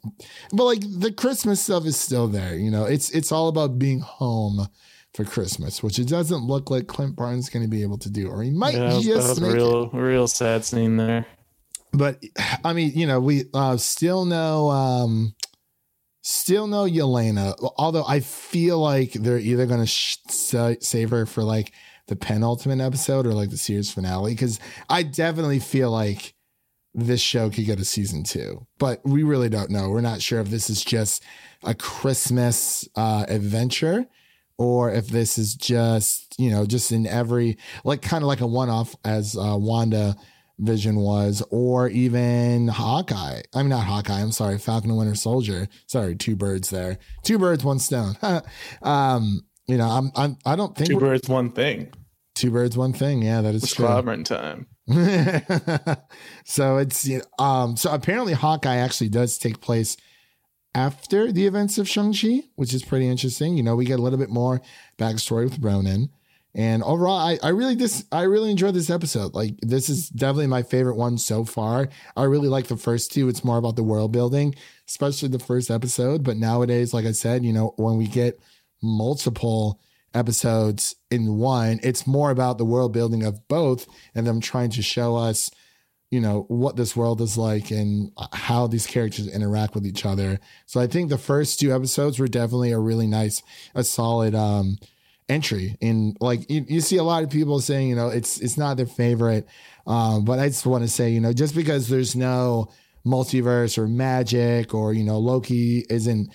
but 0.54 0.64
like 0.64 0.80
the 0.82 1.12
Christmas 1.12 1.60
stuff 1.60 1.86
is 1.86 1.98
still 1.98 2.28
there. 2.30 2.56
You 2.56 2.72
know, 2.72 2.86
it's 2.86 3.10
it's 3.12 3.32
all 3.32 3.50
about 3.50 3.78
being 3.78 4.00
home 4.00 4.68
for 5.16 5.26
Christmas, 5.26 5.84
which 5.84 6.00
it 6.00 6.08
doesn't 6.08 6.46
look 6.46 6.70
like 6.70 6.88
Clint 6.88 7.16
Barnes 7.18 7.50
going 7.50 7.64
to 7.64 7.70
be 7.70 7.82
able 7.82 7.98
to 7.98 8.10
do, 8.10 8.30
or 8.30 8.42
he 8.42 8.52
might 8.52 8.76
Yeah, 8.76 9.00
just 9.02 9.28
was 9.28 9.42
a 9.42 9.50
it. 9.50 9.54
real, 9.54 9.90
real 9.90 10.28
sad 10.28 10.64
scene 10.64 10.96
there. 10.98 11.26
But 11.92 12.24
I 12.64 12.74
mean, 12.74 12.92
you 12.96 13.08
know, 13.08 13.20
we 13.20 13.46
uh, 13.54 13.78
still 13.78 14.26
know, 14.26 14.70
um, 14.70 15.36
still 16.22 16.68
know 16.68 16.86
Yelena. 16.86 17.56
Although 17.78 18.06
I 18.06 18.20
feel 18.20 18.80
like 18.80 19.14
they're 19.14 19.40
either 19.40 19.66
going 19.66 19.80
to 19.82 19.88
sh- 19.88 20.18
save 20.28 21.10
her 21.10 21.26
for 21.26 21.44
like 21.44 21.74
the 22.08 22.16
penultimate 22.16 22.80
episode 22.80 23.26
or 23.26 23.34
like 23.34 23.50
the 23.50 23.58
series 23.58 23.92
finale, 23.92 24.34
because 24.34 24.60
I 24.90 25.04
definitely 25.04 25.60
feel 25.60 25.92
like 25.92 26.34
this 26.94 27.22
show 27.22 27.50
could 27.50 27.68
go 27.68 27.76
to 27.76 27.86
season 27.86 28.24
two, 28.24 28.66
but 28.80 29.00
we 29.04 29.24
really 29.24 29.50
don't 29.50 29.70
know. 29.70 29.90
We're 29.90 30.02
not 30.02 30.22
sure 30.22 30.40
if 30.40 30.50
this 30.50 30.70
is 30.70 30.84
just 30.84 31.24
a 31.64 31.76
Christmas 31.76 32.88
uh, 32.96 33.26
adventure 33.28 34.08
or 34.58 34.92
if 34.92 35.08
this 35.08 35.38
is 35.38 35.54
just, 35.54 36.36
you 36.40 36.50
know, 36.50 36.66
just 36.66 36.92
in 36.92 37.06
every, 37.06 37.58
like 37.84 38.02
kind 38.02 38.24
of 38.24 38.28
like 38.28 38.42
a 38.42 38.48
one 38.48 38.70
off 38.70 38.96
as 39.06 39.38
uh, 39.38 39.56
Wanda 39.56 40.16
Vision 40.60 40.98
was, 40.98 41.42
or 41.50 41.88
even 41.90 42.68
Hawkeye. 42.68 43.42
I 43.56 43.60
mean, 43.60 43.70
not 43.70 43.86
Hawkeye, 43.86 44.22
I'm 44.22 44.32
sorry, 44.32 44.58
Falcon 44.58 44.90
and 44.92 45.00
Winter 45.00 45.16
Soldier. 45.16 45.68
Sorry, 45.88 46.16
two 46.16 46.36
birds 46.36 46.70
there. 46.70 47.00
Two 47.24 47.40
birds, 47.40 47.64
one 47.64 47.80
stone. 47.80 48.16
um, 48.82 49.42
you 49.68 49.78
know, 49.78 49.88
I'm, 49.90 50.12
I'm 50.16 50.38
I 50.46 50.56
don't 50.56 50.76
think 50.76 50.90
Two 50.90 51.00
birds, 51.00 51.28
one 51.30 51.52
thing. 51.52 51.92
two 52.36 52.52
birds, 52.52 52.76
one 52.78 52.94
thing. 52.94 53.22
Yeah, 53.22 53.42
that 53.42 53.56
is 53.56 53.64
It's 53.64 53.74
true. 53.76 53.86
clobbering 53.86 54.26
time. 54.26 54.68
so 56.46 56.78
it's 56.78 57.06
you 57.06 57.20
know, 57.20 57.46
um 57.46 57.78
so 57.78 57.92
apparently 57.94 58.34
Hawkeye 58.34 58.78
actually 58.78 59.10
does 59.10 59.38
take 59.38 59.62
place 59.62 59.96
after 60.76 61.32
the 61.32 61.46
events 61.46 61.78
of 61.78 61.88
Shang-Chi, 61.90 62.42
which 62.56 62.74
is 62.74 62.84
pretty 62.84 63.08
interesting. 63.08 63.56
You 63.58 63.64
know, 63.64 63.76
we 63.76 63.86
get 63.86 64.00
a 64.00 64.02
little 64.02 64.20
bit 64.20 64.30
more 64.30 64.62
backstory 64.98 65.44
with 65.44 65.60
Ronan. 65.60 66.10
And 66.56 66.82
overall, 66.84 67.18
I, 67.18 67.38
I 67.44 67.50
really 67.50 67.76
this 67.76 68.06
I 68.12 68.24
really 68.24 68.50
enjoyed 68.50 68.74
this 68.74 68.90
episode. 68.90 69.36
Like 69.36 69.60
this 69.62 69.88
is 69.88 70.10
definitely 70.10 70.48
my 70.48 70.64
favorite 70.64 70.96
one 70.96 71.18
so 71.18 71.46
far. 71.46 71.90
I 72.18 72.24
really 72.24 72.48
like 72.48 72.68
the 72.68 72.78
first 72.78 73.12
two. 73.12 73.30
It's 73.30 73.44
more 73.44 73.58
about 73.58 73.76
the 73.76 73.84
world 73.84 74.12
building, 74.12 74.56
especially 74.88 75.30
the 75.30 75.40
first 75.40 75.70
episode. 75.70 76.24
But 76.24 76.38
nowadays, 76.38 76.94
like 76.94 77.06
I 77.06 77.12
said, 77.12 77.46
you 77.46 77.54
know, 77.54 77.74
when 77.78 77.98
we 77.98 78.08
get 78.08 78.40
multiple 78.82 79.80
episodes 80.16 80.96
in 81.12 81.38
one, 81.38 81.80
it's 81.84 82.08
more 82.08 82.32
about 82.32 82.58
the 82.58 82.66
world 82.66 82.94
building 82.94 83.24
of 83.24 83.48
both 83.48 83.88
and 84.16 84.26
them 84.26 84.42
trying 84.42 84.72
to 84.72 84.82
show 84.82 85.16
us, 85.16 85.52
you 86.10 86.20
know, 86.20 86.46
what 86.48 86.76
this 86.76 86.96
world 86.96 87.22
is 87.22 87.38
like 87.38 87.70
and 87.70 88.12
how 88.34 88.66
these 88.66 88.88
characters 88.88 89.28
interact 89.28 89.76
with 89.76 89.86
each 89.86 90.04
other. 90.04 90.40
So 90.66 90.82
I 90.82 90.88
think 90.88 91.10
the 91.10 91.18
first 91.20 91.60
two 91.60 91.72
episodes 91.72 92.18
were 92.18 92.28
definitely 92.28 92.72
a 92.72 92.80
really 92.80 93.06
nice, 93.06 93.44
a 93.76 93.84
solid 93.84 94.34
um 94.34 94.80
entry. 95.30 95.78
In 95.80 96.16
like 96.20 96.50
you, 96.50 96.66
you 96.68 96.82
see 96.82 96.98
a 96.98 97.04
lot 97.04 97.24
of 97.24 97.30
people 97.30 97.60
saying 97.60 97.88
you 97.88 97.96
know 97.96 98.10
it's 98.10 98.40
it's 98.40 98.58
not 98.58 98.78
their 98.78 98.86
favorite. 98.86 99.48
Um 99.88 100.26
but 100.26 100.40
i 100.40 100.48
just 100.48 100.66
want 100.66 100.84
to 100.84 100.90
say 100.90 101.10
you 101.10 101.20
know 101.20 101.34
just 101.34 101.56
because 101.56 101.88
there's 101.88 102.16
no 102.16 102.70
multiverse 103.06 103.78
or 103.78 103.88
magic 103.88 104.74
or 104.74 104.94
you 104.94 105.04
know 105.04 105.18
loki 105.18 105.86
isn't 105.90 106.30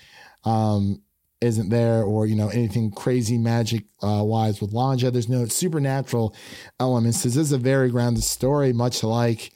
um 0.44 1.00
isn't 1.40 1.68
there 1.68 2.02
or 2.02 2.26
you 2.26 2.34
know 2.34 2.48
anything 2.48 2.90
crazy 2.90 3.36
magic 3.36 3.84
uh 4.02 4.22
wise 4.24 4.60
with 4.60 4.72
Lanja 4.72 5.12
there's 5.12 5.28
no 5.28 5.44
supernatural 5.46 6.34
elements. 6.80 7.22
This 7.22 7.36
is 7.36 7.52
a 7.52 7.58
very 7.58 7.90
grounded 7.90 8.24
story 8.24 8.72
much 8.72 9.04
like 9.04 9.52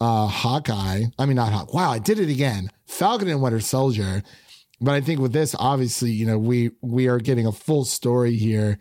uh 0.00 0.26
Hawkeye. 0.26 1.04
I 1.18 1.26
mean 1.26 1.36
not 1.36 1.52
Hawkeye 1.52 1.72
wow 1.72 1.90
I 1.90 2.00
did 2.00 2.18
it 2.18 2.28
again. 2.28 2.70
Falcon 2.86 3.28
and 3.28 3.40
Winter 3.40 3.60
Soldier 3.60 4.22
but 4.80 4.94
I 4.94 5.00
think 5.00 5.20
with 5.20 5.32
this, 5.32 5.54
obviously, 5.58 6.10
you 6.10 6.26
know, 6.26 6.38
we 6.38 6.70
we 6.80 7.08
are 7.08 7.18
getting 7.18 7.46
a 7.46 7.52
full 7.52 7.84
story 7.84 8.36
here. 8.36 8.78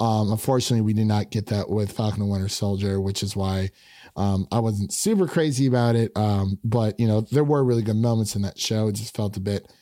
Um, 0.00 0.30
unfortunately, 0.30 0.82
we 0.82 0.92
did 0.92 1.06
not 1.06 1.30
get 1.30 1.46
that 1.46 1.68
with 1.68 1.92
Falcon 1.92 2.22
and 2.22 2.30
Winter 2.30 2.48
Soldier, 2.48 3.00
which 3.00 3.22
is 3.22 3.34
why 3.34 3.70
um, 4.16 4.46
I 4.52 4.60
wasn't 4.60 4.92
super 4.92 5.26
crazy 5.26 5.66
about 5.66 5.96
it. 5.96 6.12
Um, 6.16 6.58
but 6.64 6.98
you 7.00 7.06
know, 7.06 7.20
there 7.20 7.44
were 7.44 7.64
really 7.64 7.82
good 7.82 7.96
moments 7.96 8.36
in 8.36 8.42
that 8.42 8.58
show. 8.58 8.88
It 8.88 8.92
just 8.92 9.16
felt 9.16 9.36
a 9.36 9.40
bit 9.40 9.72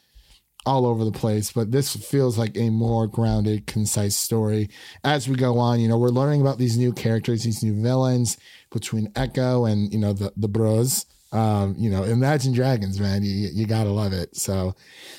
all 0.66 0.84
over 0.84 1.04
the 1.04 1.12
place. 1.12 1.52
But 1.52 1.70
this 1.70 1.94
feels 1.96 2.36
like 2.36 2.56
a 2.56 2.70
more 2.70 3.06
grounded, 3.06 3.66
concise 3.66 4.16
story 4.16 4.68
as 5.04 5.28
we 5.28 5.36
go 5.36 5.58
on. 5.58 5.80
You 5.80 5.88
know, 5.88 5.98
we're 5.98 6.08
learning 6.08 6.40
about 6.40 6.58
these 6.58 6.76
new 6.76 6.92
characters, 6.92 7.44
these 7.44 7.62
new 7.62 7.80
villains 7.80 8.36
between 8.70 9.12
Echo 9.16 9.64
and 9.64 9.92
you 9.92 9.98
know 9.98 10.12
the 10.12 10.32
the 10.36 10.48
Bros. 10.48 11.06
Um, 11.36 11.74
you 11.76 11.90
know, 11.90 12.04
Imagine 12.04 12.52
Dragons, 12.52 12.98
man, 12.98 13.22
you 13.22 13.48
you 13.52 13.66
gotta 13.66 13.90
love 13.90 14.12
it. 14.12 14.36
So 14.36 14.74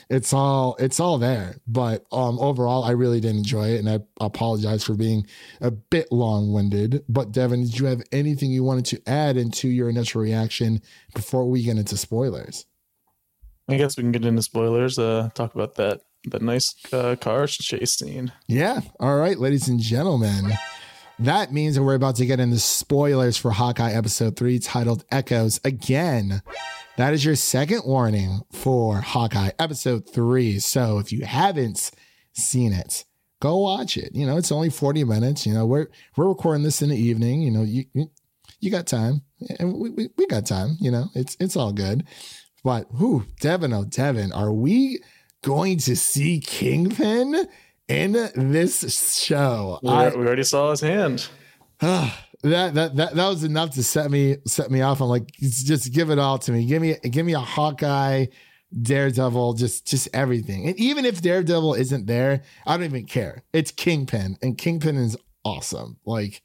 it's 0.09 0.33
all 0.33 0.75
it's 0.79 0.99
all 0.99 1.17
there. 1.17 1.57
But 1.67 2.05
um 2.11 2.39
overall, 2.39 2.83
I 2.83 2.91
really 2.91 3.19
did 3.19 3.35
enjoy 3.35 3.69
it, 3.69 3.79
and 3.79 3.89
I 3.89 3.99
apologize 4.19 4.83
for 4.83 4.95
being 4.95 5.27
a 5.61 5.69
bit 5.71 6.11
long 6.11 6.51
winded. 6.51 7.03
But 7.07 7.31
Devin, 7.31 7.63
did 7.65 7.79
you 7.79 7.85
have 7.85 8.01
anything 8.11 8.51
you 8.51 8.63
wanted 8.63 8.85
to 8.85 9.01
add 9.07 9.37
into 9.37 9.67
your 9.67 9.89
initial 9.89 10.21
reaction 10.21 10.81
before 11.13 11.45
we 11.45 11.61
get 11.63 11.77
into 11.77 11.97
spoilers? 11.97 12.65
I 13.69 13.77
guess 13.77 13.97
we 13.97 14.03
can 14.03 14.11
get 14.11 14.25
into 14.25 14.41
spoilers. 14.41 14.97
Uh, 14.97 15.29
talk 15.35 15.53
about 15.53 15.75
that 15.75 16.01
that 16.31 16.41
nice 16.41 16.73
uh, 16.91 17.15
car 17.15 17.47
chase 17.47 17.93
scene. 17.93 18.31
Yeah. 18.47 18.81
All 18.99 19.17
right, 19.17 19.37
ladies 19.37 19.67
and 19.67 19.79
gentlemen. 19.79 20.53
That 21.19 21.51
means 21.51 21.75
that 21.75 21.83
we're 21.83 21.95
about 21.95 22.15
to 22.17 22.27
get 22.27 22.39
into 22.39 22.59
spoilers 22.59 23.37
for 23.37 23.49
Hawkeye 23.49 23.91
episode 23.91 24.35
three 24.35 24.59
titled 24.59 25.03
Echoes 25.11 25.59
again. 25.63 26.43
That 26.97 27.13
is 27.13 27.25
your 27.25 27.35
second 27.35 27.81
warning 27.85 28.41
for 28.51 29.01
Hawkeye 29.01 29.49
episode 29.57 30.07
three. 30.07 30.59
So 30.59 30.99
if 30.99 31.11
you 31.11 31.25
haven't 31.25 31.89
seen 32.33 32.71
it, 32.71 33.05
go 33.39 33.57
watch 33.57 33.97
it. 33.97 34.11
You 34.13 34.27
know, 34.27 34.37
it's 34.37 34.51
only 34.51 34.69
40 34.69 35.05
minutes. 35.05 35.47
You 35.47 35.55
know, 35.55 35.65
we're 35.65 35.87
we're 36.15 36.27
recording 36.27 36.63
this 36.63 36.83
in 36.83 36.89
the 36.89 36.95
evening. 36.95 37.41
You 37.41 37.51
know, 37.51 37.63
you 37.63 37.85
you, 38.59 38.69
got 38.69 38.85
time. 38.85 39.23
And 39.59 39.73
we, 39.73 39.89
we, 39.89 40.09
we 40.17 40.27
got 40.27 40.45
time, 40.45 40.77
you 40.79 40.91
know, 40.91 41.05
it's 41.15 41.35
it's 41.39 41.55
all 41.55 41.73
good. 41.73 42.05
But 42.63 42.87
who, 42.95 43.25
Devin, 43.39 43.73
oh 43.73 43.85
Devin, 43.85 44.31
are 44.33 44.53
we 44.53 44.99
going 45.41 45.79
to 45.79 45.95
see 45.95 46.39
Kingpin 46.39 47.47
in 47.87 48.13
this 48.35 49.21
show? 49.23 49.79
We, 49.83 49.89
I- 49.89 50.09
we 50.15 50.25
already 50.25 50.43
saw 50.43 50.71
his 50.71 50.81
hand. 50.81 51.27
that 51.79 52.13
that 52.41 52.73
that 52.73 53.15
that 53.15 53.27
was 53.27 53.43
enough 53.43 53.71
to 53.75 53.83
set 53.83 54.09
me 54.11 54.37
set 54.45 54.71
me 54.71 54.81
off. 54.81 55.01
I'm 55.01 55.09
like, 55.09 55.27
just 55.39 55.93
give 55.93 56.09
it 56.09 56.19
all 56.19 56.37
to 56.39 56.51
me. 56.51 56.65
Give 56.65 56.81
me 56.81 56.95
give 57.03 57.25
me 57.25 57.33
a 57.33 57.39
Hawkeye, 57.39 58.25
Daredevil, 58.81 59.53
just 59.53 59.87
just 59.87 60.07
everything. 60.13 60.67
And 60.67 60.77
even 60.79 61.05
if 61.05 61.21
Daredevil 61.21 61.75
isn't 61.75 62.05
there, 62.07 62.43
I 62.65 62.77
don't 62.77 62.85
even 62.85 63.05
care. 63.05 63.43
It's 63.53 63.71
Kingpin, 63.71 64.37
and 64.41 64.57
Kingpin 64.57 64.95
is 64.97 65.15
awesome. 65.45 65.97
Like, 66.05 66.41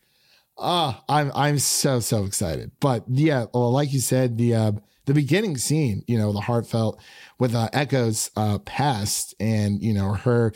ah, 0.58 1.02
I'm 1.08 1.32
I'm 1.34 1.58
so 1.58 2.00
so 2.00 2.24
excited. 2.24 2.72
But 2.80 3.04
yeah, 3.08 3.46
well, 3.54 3.72
like 3.72 3.92
you 3.92 4.00
said, 4.00 4.36
the 4.38 4.54
uh, 4.54 4.72
the 5.06 5.14
beginning 5.14 5.56
scene, 5.56 6.04
you 6.06 6.18
know, 6.18 6.32
the 6.32 6.40
heartfelt 6.40 7.00
with 7.38 7.54
uh, 7.54 7.68
Echo's 7.72 8.30
uh, 8.36 8.58
past, 8.58 9.34
and 9.40 9.82
you 9.82 9.94
know 9.94 10.12
her 10.12 10.52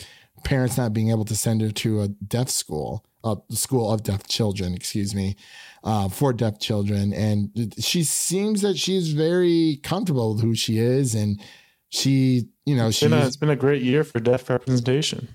parents 0.46 0.78
not 0.78 0.92
being 0.92 1.10
able 1.10 1.24
to 1.24 1.36
send 1.36 1.60
her 1.60 1.70
to 1.70 2.02
a 2.02 2.08
deaf 2.08 2.48
school, 2.48 3.04
a 3.24 3.36
school 3.50 3.92
of 3.92 4.02
deaf 4.02 4.26
children, 4.28 4.74
excuse 4.74 5.14
me, 5.14 5.36
uh, 5.82 6.08
for 6.08 6.32
deaf 6.32 6.58
children. 6.60 7.12
And 7.12 7.74
she 7.78 8.04
seems 8.04 8.62
that 8.62 8.78
she's 8.78 9.12
very 9.12 9.80
comfortable 9.82 10.34
with 10.34 10.42
who 10.42 10.54
she 10.54 10.78
is. 10.78 11.14
And 11.14 11.40
she, 11.88 12.48
you 12.64 12.76
know, 12.76 12.88
It's 12.88 12.98
she, 12.98 13.08
been, 13.08 13.18
a, 13.18 13.26
it's 13.26 13.36
been 13.36 13.50
a 13.50 13.56
great 13.56 13.82
year 13.82 14.04
for 14.04 14.20
deaf 14.20 14.48
representation, 14.48 15.28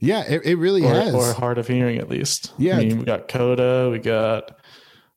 yeah, 0.00 0.22
it, 0.28 0.44
it 0.44 0.56
really 0.56 0.84
or, 0.84 0.92
has. 0.92 1.14
or 1.14 1.32
hard 1.32 1.56
of 1.56 1.66
hearing 1.66 1.98
at 1.98 2.10
least. 2.10 2.52
Yeah. 2.58 2.76
I 2.76 2.84
mean, 2.84 2.98
we 2.98 3.04
got 3.04 3.28
Coda, 3.28 3.88
we 3.90 3.98
got 3.98 4.58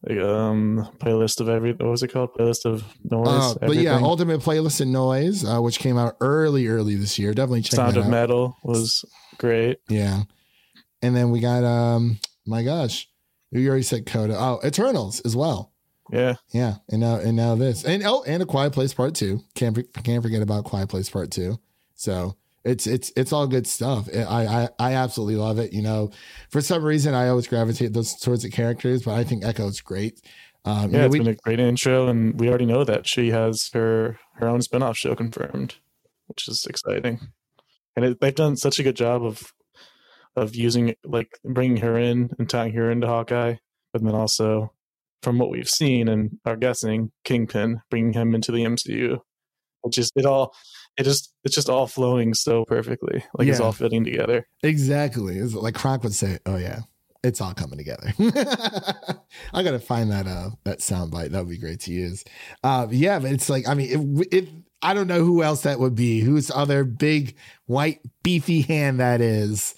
um 0.09 0.87
playlist 0.99 1.41
of 1.41 1.49
every 1.49 1.73
what 1.73 1.89
was 1.89 2.03
it 2.03 2.09
called? 2.09 2.33
Playlist 2.33 2.65
of 2.65 2.83
noise. 3.03 3.55
Uh, 3.55 3.55
but 3.61 3.75
yeah. 3.75 3.97
Ultimate 3.97 4.41
Playlist 4.41 4.79
and 4.81 4.91
Noise, 4.91 5.43
uh, 5.43 5.59
which 5.59 5.79
came 5.79 5.97
out 5.97 6.15
early, 6.21 6.67
early 6.67 6.95
this 6.95 7.17
year. 7.17 7.33
Definitely 7.33 7.63
check 7.63 7.79
out. 7.79 7.85
Sound 7.93 7.97
of 7.97 8.05
out. 8.05 8.11
Metal 8.11 8.57
was 8.63 9.03
great. 9.37 9.79
Yeah. 9.89 10.23
And 11.01 11.15
then 11.15 11.31
we 11.31 11.39
got, 11.39 11.63
um, 11.63 12.19
my 12.45 12.63
gosh, 12.63 13.07
you 13.51 13.67
already 13.67 13.83
said 13.83 14.05
Coda. 14.05 14.35
Oh, 14.37 14.59
Eternals 14.63 15.19
as 15.21 15.35
well. 15.35 15.71
Yeah, 16.11 16.35
Yeah, 16.53 16.75
and 16.89 17.01
now 17.01 17.15
and 17.15 17.35
now 17.35 17.55
this, 17.55 17.83
and 17.83 18.01
oh, 18.05 18.23
and 18.25 18.41
a 18.41 18.45
Quiet 18.45 18.71
Place 18.71 18.93
Part 18.93 19.13
Two. 19.13 19.41
Can't 19.55 19.77
can't 20.05 20.23
forget 20.23 20.41
about 20.41 20.63
Quiet 20.63 20.87
Place 20.87 21.09
Part 21.09 21.31
Two. 21.31 21.59
So 21.95 22.37
it's 22.67 22.85
it's 22.87 23.11
it's 23.15 23.31
all 23.33 23.47
good 23.47 23.65
stuff. 23.65 24.09
I 24.13 24.45
I 24.45 24.69
I 24.79 24.93
absolutely 24.93 25.35
love 25.37 25.57
it. 25.59 25.73
You 25.73 25.81
know, 25.81 26.11
for 26.49 26.61
some 26.61 26.83
reason 26.83 27.13
I 27.13 27.29
always 27.29 27.47
gravitate 27.47 27.93
those 27.93 28.19
sorts 28.19 28.43
of 28.43 28.51
characters, 28.51 29.03
but 29.03 29.15
I 29.15 29.23
think 29.23 29.45
Echo's 29.45 29.81
great. 29.81 30.21
Um, 30.65 30.91
you 30.91 30.95
yeah, 30.95 30.99
know, 30.99 31.05
it's 31.05 31.13
we- 31.13 31.19
been 31.19 31.27
a 31.29 31.35
great 31.35 31.59
intro, 31.59 32.07
and 32.07 32.39
we 32.39 32.49
already 32.49 32.65
know 32.65 32.83
that 32.83 33.07
she 33.07 33.31
has 33.31 33.69
her 33.73 34.19
her 34.35 34.47
own 34.47 34.59
spinoff 34.59 34.95
show 34.97 35.15
confirmed, 35.15 35.75
which 36.27 36.47
is 36.47 36.65
exciting. 36.69 37.19
And 37.95 38.05
it, 38.05 38.21
they've 38.21 38.35
done 38.35 38.57
such 38.57 38.79
a 38.79 38.83
good 38.83 38.95
job 38.95 39.23
of 39.25 39.53
of 40.35 40.55
using 40.55 40.93
like 41.03 41.39
bringing 41.43 41.77
her 41.77 41.97
in 41.97 42.29
and 42.37 42.49
tying 42.49 42.73
her 42.73 42.91
into 42.91 43.07
Hawkeye, 43.07 43.55
but 43.93 44.03
then 44.03 44.13
also 44.13 44.73
from 45.23 45.39
what 45.39 45.49
we've 45.49 45.69
seen 45.69 46.07
and 46.07 46.37
are 46.45 46.55
guessing, 46.55 47.11
Kingpin 47.23 47.81
bringing 47.89 48.13
him 48.13 48.35
into 48.35 48.51
the 48.51 48.63
MCU. 48.63 49.19
It 49.83 49.91
just 49.93 50.13
it 50.15 50.25
all 50.25 50.53
it 50.97 51.03
just 51.03 51.33
it's 51.43 51.55
just 51.55 51.69
all 51.69 51.87
flowing 51.87 52.33
so 52.33 52.65
perfectly, 52.65 53.23
like 53.37 53.47
it's 53.47 53.59
all 53.59 53.71
fitting 53.71 54.03
together. 54.03 54.47
Exactly. 54.63 55.37
It's 55.37 55.53
like 55.53 55.75
Kronk 55.75 56.03
would 56.03 56.13
say, 56.13 56.39
"Oh 56.45 56.57
yeah, 56.57 56.79
it's 57.23 57.39
all 57.39 57.53
coming 57.53 57.77
together." 57.77 58.13
I 59.53 59.63
gotta 59.63 59.79
find 59.79 60.11
that 60.11 60.27
uh 60.27 60.51
that 60.63 60.79
soundbite. 60.79 61.29
That 61.31 61.39
would 61.39 61.49
be 61.49 61.57
great 61.57 61.81
to 61.81 61.91
use. 61.91 62.23
Uh, 62.63 62.87
yeah, 62.89 63.19
but 63.19 63.31
it's 63.31 63.49
like 63.49 63.67
I 63.67 63.75
mean, 63.75 64.17
if, 64.21 64.27
if 64.31 64.49
I 64.81 64.93
don't 64.93 65.07
know 65.07 65.23
who 65.23 65.43
else 65.43 65.61
that 65.61 65.79
would 65.79 65.95
be, 65.95 66.19
whose 66.21 66.49
other 66.51 66.83
big 66.83 67.35
white 67.65 67.99
beefy 68.23 68.61
hand 68.61 68.99
that 68.99 69.21
is, 69.21 69.75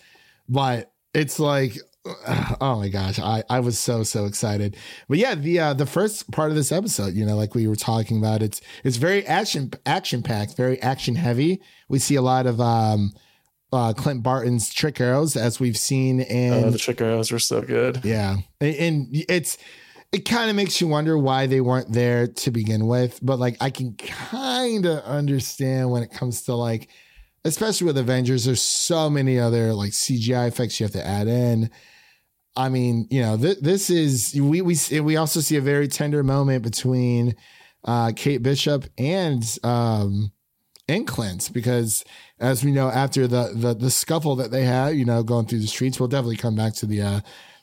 but 0.48 0.92
it's 1.14 1.40
like. 1.40 1.78
Oh 2.62 2.78
my 2.78 2.90
gosh, 2.90 3.20
I, 3.20 3.44
I 3.50 3.60
was 3.62 3.80
so 3.80 4.04
so 4.04 4.26
excited. 4.26 4.76
But 5.08 5.18
yeah, 5.18 5.36
the 5.36 5.60
uh, 5.60 5.74
the 5.74 5.86
first 5.86 6.30
part 6.32 6.50
of 6.50 6.56
this 6.56 6.72
episode, 6.72 7.14
you 7.14 7.26
know, 7.26 7.36
like 7.36 7.56
we 7.56 7.68
were 7.68 7.76
talking 7.76 8.18
about, 8.18 8.42
it's 8.42 8.62
it's 8.84 8.98
very 8.98 9.26
action 9.26 9.72
action 9.86 10.22
packed, 10.24 10.58
very 10.58 10.82
action 10.82 11.16
heavy. 11.16 11.62
We 11.88 12.00
see 12.00 12.16
a 12.16 12.22
lot 12.22 12.48
of 12.48 12.60
um 12.60 13.14
uh, 13.72 13.94
Clint 13.94 14.24
Barton's 14.24 14.74
trick 14.74 15.00
arrows, 15.00 15.36
as 15.36 15.60
we've 15.60 15.78
seen 15.78 16.22
in 16.22 16.66
uh, 16.66 16.70
the 16.72 16.78
trick 16.78 17.02
arrows 17.02 17.32
were 17.32 17.40
so 17.40 17.62
good. 17.62 18.04
yeah, 18.04 18.38
and, 18.60 18.76
and 18.76 19.08
it's 19.30 19.58
it 20.12 20.26
kind 20.26 20.50
of 20.50 20.56
makes 20.56 20.82
you 20.82 20.88
wonder 20.88 21.18
why 21.18 21.46
they 21.46 21.62
weren't 21.62 21.92
there 21.92 22.28
to 22.28 22.52
begin 22.52 22.88
with. 22.88 23.20
But 23.22 23.38
like, 23.38 23.58
I 23.62 23.70
can 23.70 23.94
kind 23.94 24.86
of 24.86 25.04
understand 25.04 25.92
when 25.92 26.02
it 26.04 26.12
comes 26.12 26.44
to 26.44 26.56
like, 26.56 26.90
especially 27.50 27.88
with 27.88 27.98
Avengers, 27.98 28.46
there's 28.46 28.62
so 28.62 29.10
many 29.10 29.40
other 29.40 29.74
like 29.74 29.92
CGI 29.92 30.48
effects 30.48 30.80
you 30.80 30.86
have 30.86 30.94
to 30.94 31.06
add 31.06 31.28
in. 31.28 31.70
I 32.56 32.70
mean, 32.70 33.08
you 33.10 33.22
know, 33.22 33.38
th- 33.38 33.60
this 33.60 33.90
is 33.90 34.34
we 34.40 34.62
we 34.62 34.78
we 35.02 35.18
also 35.18 35.40
see 35.40 35.58
a 35.58 35.62
very 35.62 35.88
tender 35.88 36.24
moment 36.24 36.64
between 36.64 37.36
uh, 37.84 38.12
Kate 38.16 38.42
Bishop 38.42 38.86
and 38.98 39.44
um, 39.64 40.32
and 40.88 41.08
Clint 41.08 41.52
because 41.54 42.04
as 42.40 42.64
we 42.64 42.72
know 42.72 42.90
after 42.90 43.28
the 43.28 43.52
the 43.54 43.74
the 43.74 43.92
scuffle 43.92 44.36
that 44.38 44.52
they 44.52 44.64
had, 44.64 44.96
you 44.96 45.06
know, 45.06 45.24
going 45.24 45.46
through 45.46 45.60
the 45.60 45.68
streets, 45.68 46.00
we'll 46.00 46.10
definitely 46.10 46.38
come 46.38 46.56
back 46.56 46.74
to 46.76 46.86
the 46.86 47.02
uh, 47.02 47.20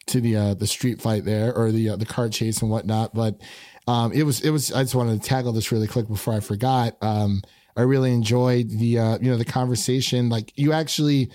to 0.06 0.20
the 0.20 0.36
uh, 0.36 0.54
the 0.54 0.66
street 0.66 1.00
fight 1.00 1.24
there 1.24 1.54
or 1.54 1.72
the 1.72 1.90
uh, 1.90 1.96
the 1.96 2.06
car 2.06 2.28
chase 2.28 2.62
and 2.62 2.70
whatnot. 2.70 3.14
But 3.14 3.40
um, 3.86 4.12
it 4.12 4.22
was 4.22 4.40
it 4.40 4.50
was. 4.50 4.72
I 4.72 4.82
just 4.82 4.94
wanted 4.94 5.20
to 5.20 5.28
tackle 5.28 5.52
this 5.52 5.72
really 5.72 5.88
quick 5.88 6.08
before 6.08 6.34
I 6.34 6.40
forgot. 6.40 6.96
Um, 7.02 7.42
I 7.76 7.82
really 7.82 8.12
enjoyed 8.12 8.70
the 8.70 8.98
uh, 8.98 9.18
you 9.20 9.30
know 9.30 9.36
the 9.36 9.44
conversation. 9.44 10.28
Like 10.28 10.52
you 10.56 10.72
actually, 10.72 11.30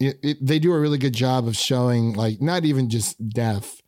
it, 0.00 0.18
it, 0.22 0.46
they 0.46 0.58
do 0.58 0.72
a 0.72 0.80
really 0.80 0.98
good 0.98 1.14
job 1.14 1.46
of 1.46 1.56
showing 1.56 2.14
like 2.14 2.40
not 2.40 2.64
even 2.64 2.88
just 2.88 3.28
deaf, 3.28 3.80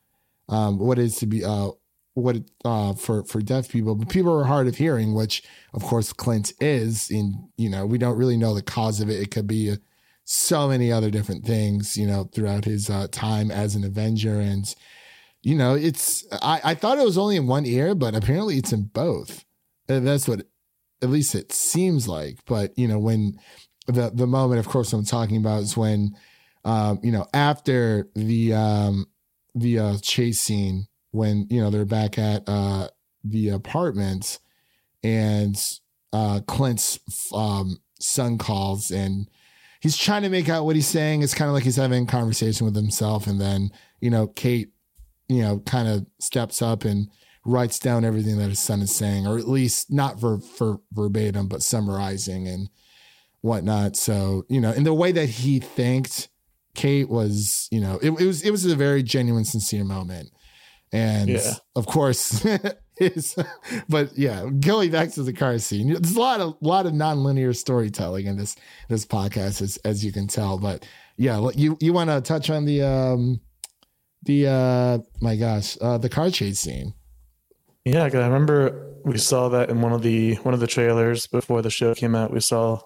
um, 0.48 0.78
what 0.78 0.98
is 0.98 1.16
to 1.18 1.26
be 1.26 1.44
uh 1.44 1.70
what 2.14 2.36
uh 2.64 2.94
for 2.94 3.24
for 3.24 3.40
deaf 3.40 3.68
people, 3.68 3.94
but 3.94 4.08
people 4.08 4.38
are 4.38 4.44
hard 4.44 4.68
of 4.68 4.76
hearing, 4.76 5.14
which 5.14 5.42
of 5.72 5.82
course 5.82 6.12
Clint 6.12 6.52
is. 6.60 7.10
In 7.10 7.48
you 7.56 7.70
know 7.70 7.86
we 7.86 7.98
don't 7.98 8.18
really 8.18 8.36
know 8.36 8.54
the 8.54 8.62
cause 8.62 9.00
of 9.00 9.08
it. 9.08 9.20
It 9.20 9.30
could 9.30 9.46
be 9.46 9.76
so 10.24 10.68
many 10.68 10.90
other 10.90 11.10
different 11.10 11.44
things, 11.44 11.96
you 11.96 12.06
know, 12.06 12.24
throughout 12.32 12.64
his 12.64 12.88
uh, 12.88 13.06
time 13.12 13.50
as 13.50 13.74
an 13.74 13.84
Avenger 13.84 14.40
and 14.40 14.74
you 15.42 15.54
know, 15.54 15.74
it's 15.74 16.24
I, 16.32 16.60
I 16.64 16.74
thought 16.74 16.98
it 16.98 17.04
was 17.04 17.18
only 17.18 17.36
in 17.36 17.46
one 17.46 17.66
ear, 17.66 17.94
but 17.94 18.14
apparently 18.14 18.56
it's 18.56 18.72
in 18.72 18.84
both. 18.84 19.44
And 19.88 20.06
that's 20.06 20.26
what 20.26 20.46
at 21.04 21.10
least 21.10 21.34
it 21.34 21.52
seems 21.52 22.08
like. 22.08 22.38
But 22.46 22.76
you 22.78 22.88
know, 22.88 22.98
when 22.98 23.38
the 23.86 24.10
the 24.12 24.26
moment, 24.26 24.58
of 24.58 24.68
course, 24.68 24.92
I'm 24.92 25.04
talking 25.04 25.36
about 25.36 25.62
is 25.62 25.76
when 25.76 26.16
um, 26.64 26.98
you 27.02 27.12
know, 27.12 27.26
after 27.32 28.08
the 28.14 28.54
um 28.54 29.06
the 29.54 29.78
uh 29.78 29.96
chase 30.02 30.40
scene 30.40 30.86
when, 31.12 31.46
you 31.50 31.60
know, 31.60 31.70
they're 31.70 31.84
back 31.84 32.18
at 32.18 32.42
uh 32.48 32.88
the 33.22 33.50
apartment 33.50 34.38
and 35.02 35.56
uh 36.12 36.40
Clint's 36.46 36.98
um 37.32 37.78
son 38.00 38.38
calls 38.38 38.90
and 38.90 39.30
he's 39.80 39.96
trying 39.96 40.22
to 40.22 40.28
make 40.28 40.48
out 40.48 40.64
what 40.64 40.74
he's 40.74 40.88
saying. 40.88 41.22
It's 41.22 41.34
kind 41.34 41.48
of 41.48 41.54
like 41.54 41.64
he's 41.64 41.76
having 41.76 42.04
a 42.04 42.06
conversation 42.06 42.64
with 42.64 42.74
himself, 42.74 43.26
and 43.26 43.40
then 43.40 43.70
you 44.00 44.10
know, 44.10 44.26
Kate 44.26 44.70
you 45.28 45.42
know, 45.42 45.58
kind 45.60 45.88
of 45.88 46.06
steps 46.18 46.60
up 46.60 46.84
and 46.84 47.08
writes 47.44 47.78
down 47.78 48.04
everything 48.04 48.38
that 48.38 48.48
his 48.48 48.60
son 48.60 48.80
is 48.80 48.94
saying, 48.94 49.26
or 49.26 49.38
at 49.38 49.48
least 49.48 49.92
not 49.92 50.18
for, 50.20 50.38
for 50.38 50.80
verbatim, 50.92 51.48
but 51.48 51.62
summarizing 51.62 52.48
and 52.48 52.68
whatnot. 53.40 53.96
So, 53.96 54.44
you 54.48 54.60
know, 54.60 54.72
in 54.72 54.84
the 54.84 54.94
way 54.94 55.12
that 55.12 55.28
he 55.28 55.60
thanked 55.60 56.28
Kate 56.74 57.08
was, 57.08 57.68
you 57.70 57.80
know, 57.80 57.98
it, 58.02 58.10
it 58.20 58.26
was 58.26 58.42
it 58.42 58.50
was 58.50 58.64
a 58.64 58.74
very 58.74 59.02
genuine, 59.02 59.44
sincere 59.44 59.84
moment. 59.84 60.30
And 60.92 61.30
yeah. 61.30 61.54
of 61.76 61.86
course, 61.86 62.44
is 62.98 63.36
but 63.88 64.16
yeah, 64.16 64.48
going 64.60 64.90
back 64.90 65.10
to 65.12 65.22
the 65.22 65.32
car 65.32 65.58
scene, 65.58 65.92
there's 65.92 66.16
a 66.16 66.20
lot 66.20 66.40
of 66.40 66.56
lot 66.60 66.86
of 66.86 66.92
nonlinear 66.92 67.54
storytelling 67.54 68.26
in 68.26 68.36
this 68.36 68.56
this 68.88 69.04
podcast, 69.04 69.62
as 69.62 69.76
as 69.78 70.04
you 70.04 70.12
can 70.12 70.26
tell. 70.26 70.58
But 70.58 70.86
yeah, 71.16 71.50
you 71.54 71.76
you 71.80 71.92
want 71.92 72.10
to 72.10 72.20
touch 72.20 72.50
on 72.50 72.64
the 72.64 72.82
um 72.82 73.40
the 74.22 74.46
uh 74.48 74.98
my 75.20 75.36
gosh, 75.36 75.76
uh 75.80 75.98
the 75.98 76.08
car 76.08 76.30
chase 76.30 76.60
scene. 76.60 76.94
Yeah, 77.84 78.04
I 78.04 78.08
remember 78.08 78.94
we 79.04 79.18
saw 79.18 79.50
that 79.50 79.68
in 79.68 79.82
one 79.82 79.92
of 79.92 80.02
the 80.02 80.34
one 80.36 80.54
of 80.54 80.60
the 80.60 80.66
trailers 80.66 81.26
before 81.26 81.60
the 81.60 81.70
show 81.70 81.94
came 81.94 82.14
out. 82.14 82.32
We 82.32 82.40
saw 82.40 82.80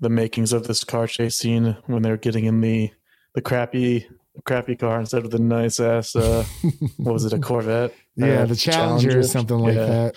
the 0.00 0.10
makings 0.10 0.52
of 0.52 0.66
this 0.66 0.84
car 0.84 1.06
chase 1.06 1.36
scene 1.36 1.76
when 1.86 2.02
they 2.02 2.10
were 2.10 2.18
getting 2.18 2.44
in 2.44 2.60
the 2.60 2.90
the 3.34 3.40
crappy 3.40 4.06
crappy 4.44 4.76
car 4.76 5.00
instead 5.00 5.24
of 5.24 5.30
the 5.30 5.38
nice 5.38 5.80
ass 5.80 6.14
uh 6.14 6.44
what 6.98 7.12
was 7.12 7.24
it 7.24 7.32
a 7.32 7.38
Corvette? 7.38 7.94
yeah, 8.14 8.42
uh, 8.42 8.46
the 8.46 8.54
Challenger, 8.54 9.08
Challenger, 9.08 9.18
or 9.18 9.22
something 9.22 9.58
like 9.58 9.74
yeah. 9.74 9.86
that. 9.86 10.16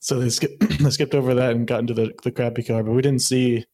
So 0.00 0.20
they 0.20 0.28
skipped 0.28 0.60
they 0.78 0.90
skipped 0.90 1.14
over 1.14 1.34
that 1.34 1.52
and 1.52 1.66
got 1.66 1.80
into 1.80 1.94
the 1.94 2.12
the 2.22 2.30
crappy 2.30 2.62
car, 2.62 2.82
but 2.82 2.92
we 2.92 3.02
didn't 3.02 3.22
see 3.22 3.64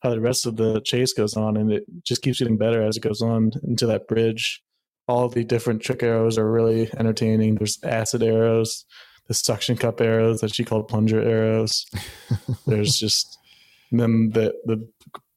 how 0.00 0.10
the 0.10 0.20
rest 0.20 0.46
of 0.46 0.56
the 0.56 0.80
chase 0.80 1.12
goes 1.12 1.36
on, 1.36 1.56
and 1.56 1.72
it 1.72 1.84
just 2.02 2.22
keeps 2.22 2.40
getting 2.40 2.58
better 2.58 2.82
as 2.82 2.96
it 2.96 3.02
goes 3.02 3.22
on 3.22 3.52
into 3.62 3.86
that 3.86 4.08
bridge 4.08 4.62
all 5.08 5.28
the 5.28 5.44
different 5.44 5.82
trick 5.82 6.02
arrows 6.02 6.38
are 6.38 6.50
really 6.50 6.90
entertaining. 6.98 7.54
There's 7.54 7.78
acid 7.82 8.22
arrows, 8.22 8.84
the 9.28 9.34
suction 9.34 9.76
cup 9.76 10.00
arrows 10.00 10.40
that 10.40 10.54
she 10.54 10.64
called 10.64 10.88
plunger 10.88 11.20
arrows. 11.20 11.86
There's 12.66 12.96
just 12.96 13.38
then 13.92 14.30
the 14.30 14.54
the 14.64 14.86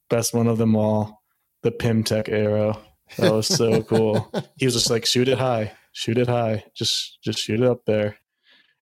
best 0.08 0.34
one 0.34 0.48
of 0.48 0.58
them 0.58 0.76
all, 0.76 1.22
the 1.62 1.70
Pym 1.70 2.02
Tech 2.02 2.28
arrow. 2.28 2.80
That 3.18 3.32
was 3.32 3.46
so 3.46 3.82
cool. 3.82 4.32
He 4.56 4.66
was 4.66 4.74
just 4.74 4.90
like, 4.90 5.04
shoot 5.04 5.28
it 5.28 5.38
high, 5.38 5.72
shoot 5.92 6.18
it 6.18 6.28
high, 6.28 6.64
just 6.74 7.18
just 7.22 7.38
shoot 7.38 7.60
it 7.60 7.66
up 7.66 7.84
there, 7.86 8.16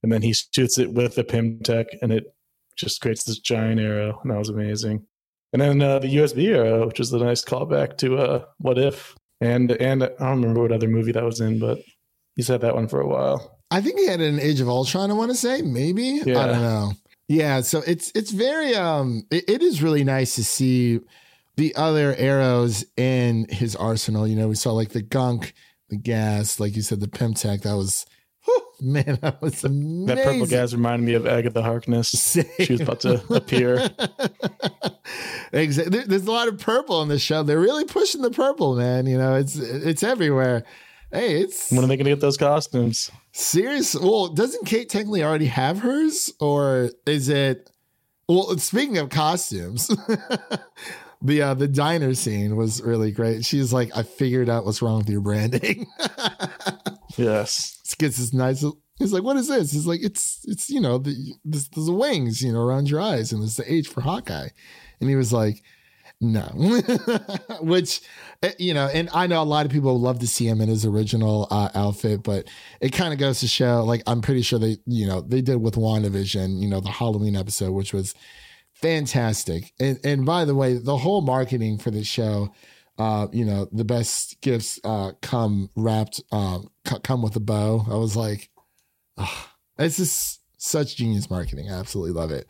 and 0.03 0.13
then 0.13 0.23
he 0.23 0.33
shoots 0.33 0.79
it 0.79 0.93
with 0.93 1.15
the 1.15 1.25
Pym 1.25 1.61
Tech, 1.61 1.87
and 2.03 2.13
it 2.13 2.35
just 2.77 3.01
creates 3.01 3.25
this 3.25 3.39
giant 3.39 3.81
arrow, 3.81 4.21
and 4.23 4.31
that 4.31 4.39
was 4.39 4.49
amazing. 4.49 5.07
And 5.53 5.63
then 5.63 5.81
uh, 5.81 5.99
the 5.99 6.15
USB 6.15 6.55
arrow, 6.55 6.87
which 6.87 7.01
is 7.01 7.13
a 7.13 7.19
nice 7.19 7.43
callback 7.43 7.97
to 7.99 8.19
uh, 8.19 8.45
What 8.59 8.79
If 8.79 9.17
and 9.41 9.71
and 9.73 10.05
I 10.05 10.09
don't 10.09 10.41
remember 10.41 10.63
what 10.63 10.73
other 10.73 10.89
movie 10.89 11.13
that 11.13 11.25
was 11.25 11.41
in, 11.41 11.59
but 11.59 11.79
he's 12.37 12.49
had 12.49 12.61
that 12.63 12.75
one 12.75 12.89
for 12.89 13.01
a 13.01 13.07
while. 13.07 13.59
I 13.71 13.81
think 13.81 13.99
he 13.99 14.07
had 14.07 14.21
an 14.21 14.41
Age 14.41 14.61
of 14.61 14.69
Ultron. 14.69 15.11
I 15.11 15.15
want 15.15 15.31
to 15.31 15.37
say 15.37 15.63
maybe. 15.63 16.21
Yeah. 16.25 16.41
I 16.41 16.47
don't 16.47 16.63
know. 16.63 16.93
Yeah, 17.29 17.61
so 17.61 17.83
it's 17.87 18.11
it's 18.15 18.31
very 18.31 18.75
um 18.75 19.25
it, 19.31 19.45
it 19.49 19.63
is 19.63 19.83
really 19.83 20.05
nice 20.05 20.35
to 20.37 20.45
see 20.45 21.01
the 21.57 21.75
other 21.77 22.15
arrows 22.17 22.85
in 22.97 23.47
his 23.51 23.77
arsenal. 23.77 24.27
You 24.27 24.37
know, 24.37 24.49
we 24.49 24.55
saw 24.55 24.73
like 24.73 24.91
the 24.91 25.03
gunk, 25.03 25.53
the 25.91 25.99
gas, 25.99 26.59
like 26.59 26.75
you 26.75 26.83
said, 26.83 27.01
the 27.01 27.09
Pym 27.09 27.35
Tech. 27.35 27.63
That 27.63 27.77
was 27.77 28.07
man, 28.83 29.19
that 29.23 29.43
was 29.43 29.65
amazing. 29.65 30.07
That 30.07 30.25
purple 30.25 30.47
gas 30.47 30.73
reminded 30.73 31.07
me 31.07 31.15
of 31.15 31.27
Agatha 31.27 31.63
Harkness. 31.63 32.11
Same. 32.11 32.45
She 32.61 32.73
was 32.73 32.81
about 32.81 33.01
to 33.01 33.23
appear. 33.35 33.91
exactly. 35.53 36.01
There's 36.05 36.27
a 36.27 36.31
lot 36.31 36.49
of 36.49 36.59
purple 36.59 37.03
in 37.03 37.09
the 37.09 37.19
show. 37.19 37.43
They're 37.43 37.61
really 37.61 37.85
pushing 37.85 38.23
the 38.23 38.31
purple, 38.31 38.77
man. 38.77 39.07
You 39.07 39.19
know, 39.19 39.35
it's 39.35 39.57
it's 39.57 40.03
everywhere. 40.03 40.65
Hey, 41.11 41.41
it's 41.41 41.73
when 41.73 41.83
are 41.83 41.87
they 41.87 41.97
gonna 41.97 42.11
get 42.11 42.21
those 42.21 42.37
costumes? 42.37 43.11
Serious? 43.33 43.95
Well, 43.95 44.29
doesn't 44.29 44.67
Kate 44.67 44.89
technically 44.89 45.25
already 45.25 45.47
have 45.47 45.81
hers, 45.81 46.33
or 46.39 46.91
is 47.07 47.29
it? 47.29 47.71
Well, 48.29 48.59
speaking 48.59 48.99
of 48.99 49.09
costumes, 49.09 49.89
the 51.23 51.43
uh, 51.43 51.55
the 51.55 51.69
diner 51.69 52.15
scene 52.15 52.57
was 52.57 52.83
really 52.83 53.11
great. 53.11 53.45
She's 53.45 53.73
like, 53.73 53.97
"I 53.97 54.03
figured 54.03 54.49
out 54.49 54.67
what's 54.67 54.83
wrong 54.83 54.99
with 54.99 55.09
your 55.09 55.23
branding." 55.23 55.87
yes, 57.17 57.78
gets 57.95 58.19
this 58.19 58.33
nice. 58.33 58.65
He's 58.99 59.13
like, 59.13 59.23
"What 59.23 59.37
is 59.37 59.49
this?" 59.49 59.73
He's 59.73 59.87
like, 59.87 60.01
"It's 60.03 60.41
it's 60.45 60.69
you 60.69 60.81
know 60.81 60.99
the 60.99 61.15
there's 61.45 61.69
wings 61.75 62.43
you 62.43 62.53
know 62.53 62.61
around 62.61 62.91
your 62.91 63.01
eyes, 63.01 63.33
and 63.33 63.43
it's 63.43 63.57
the 63.57 63.73
H 63.73 63.89
for 63.89 64.01
Hawkeye." 64.01 64.49
And 65.01 65.09
he 65.09 65.17
was 65.17 65.33
like, 65.33 65.63
"No," 66.21 66.43
which 67.61 68.01
eh, 68.43 68.53
you 68.59 68.75
know, 68.75 68.89
and 68.93 69.09
I 69.15 69.27
know 69.27 69.43
a 69.43 69.45
lot 69.45 69.67
of 69.67 69.73
people 69.73 69.99
love 70.01 70.19
to 70.21 70.27
see 70.27 70.47
him 70.47 70.61
in 70.61 70.69
his 70.69 70.85
original 70.85 71.47
uh, 71.51 71.71
outfit, 71.75 72.23
but 72.23 72.49
it 72.81 72.91
kind 72.91 73.13
of 73.13 73.19
goes 73.19 73.41
to 73.41 73.49
show. 73.49 73.85
Like, 73.85 74.03
I'm 74.07 74.21
pretty 74.21 74.43
sure 74.43 74.59
they 74.59 74.79
you 74.87 75.07
know 75.07 75.21
they 75.21 75.41
did 75.41 75.63
with 75.63 75.75
WandaVision, 75.75 76.61
you 76.61 76.69
know, 76.69 76.81
the 76.81 76.91
Halloween 76.91 77.37
episode, 77.37 77.73
which 77.73 77.93
was 77.93 78.15
fantastic. 78.73 79.73
And 79.79 79.99
and 80.05 80.27
by 80.27 80.45
the 80.45 80.55
way, 80.55 80.75
the 80.75 80.99
whole 80.99 81.21
marketing 81.21 81.79
for 81.79 81.91
the 81.91 82.05
show 82.05 82.53
uh, 82.99 83.29
you 83.33 83.45
know, 83.45 83.69
the 83.71 83.85
best 83.85 84.41
gifts 84.41 84.81
uh, 84.85 85.13
come 85.23 85.71
wrapped, 85.77 86.21
uh, 86.33 86.59
come 87.03 87.23
with 87.23 87.37
a 87.37 87.41
bow. 87.41 87.85
I 87.89 87.95
was 87.95 88.17
like, 88.17 88.51
oh, 89.17 89.49
it's 89.79 89.97
just 89.97 90.41
such 90.57 90.97
genius 90.97 91.31
marketing. 91.31 91.71
I 91.71 91.79
absolutely 91.79 92.13
love 92.13 92.33
it. 92.33 92.49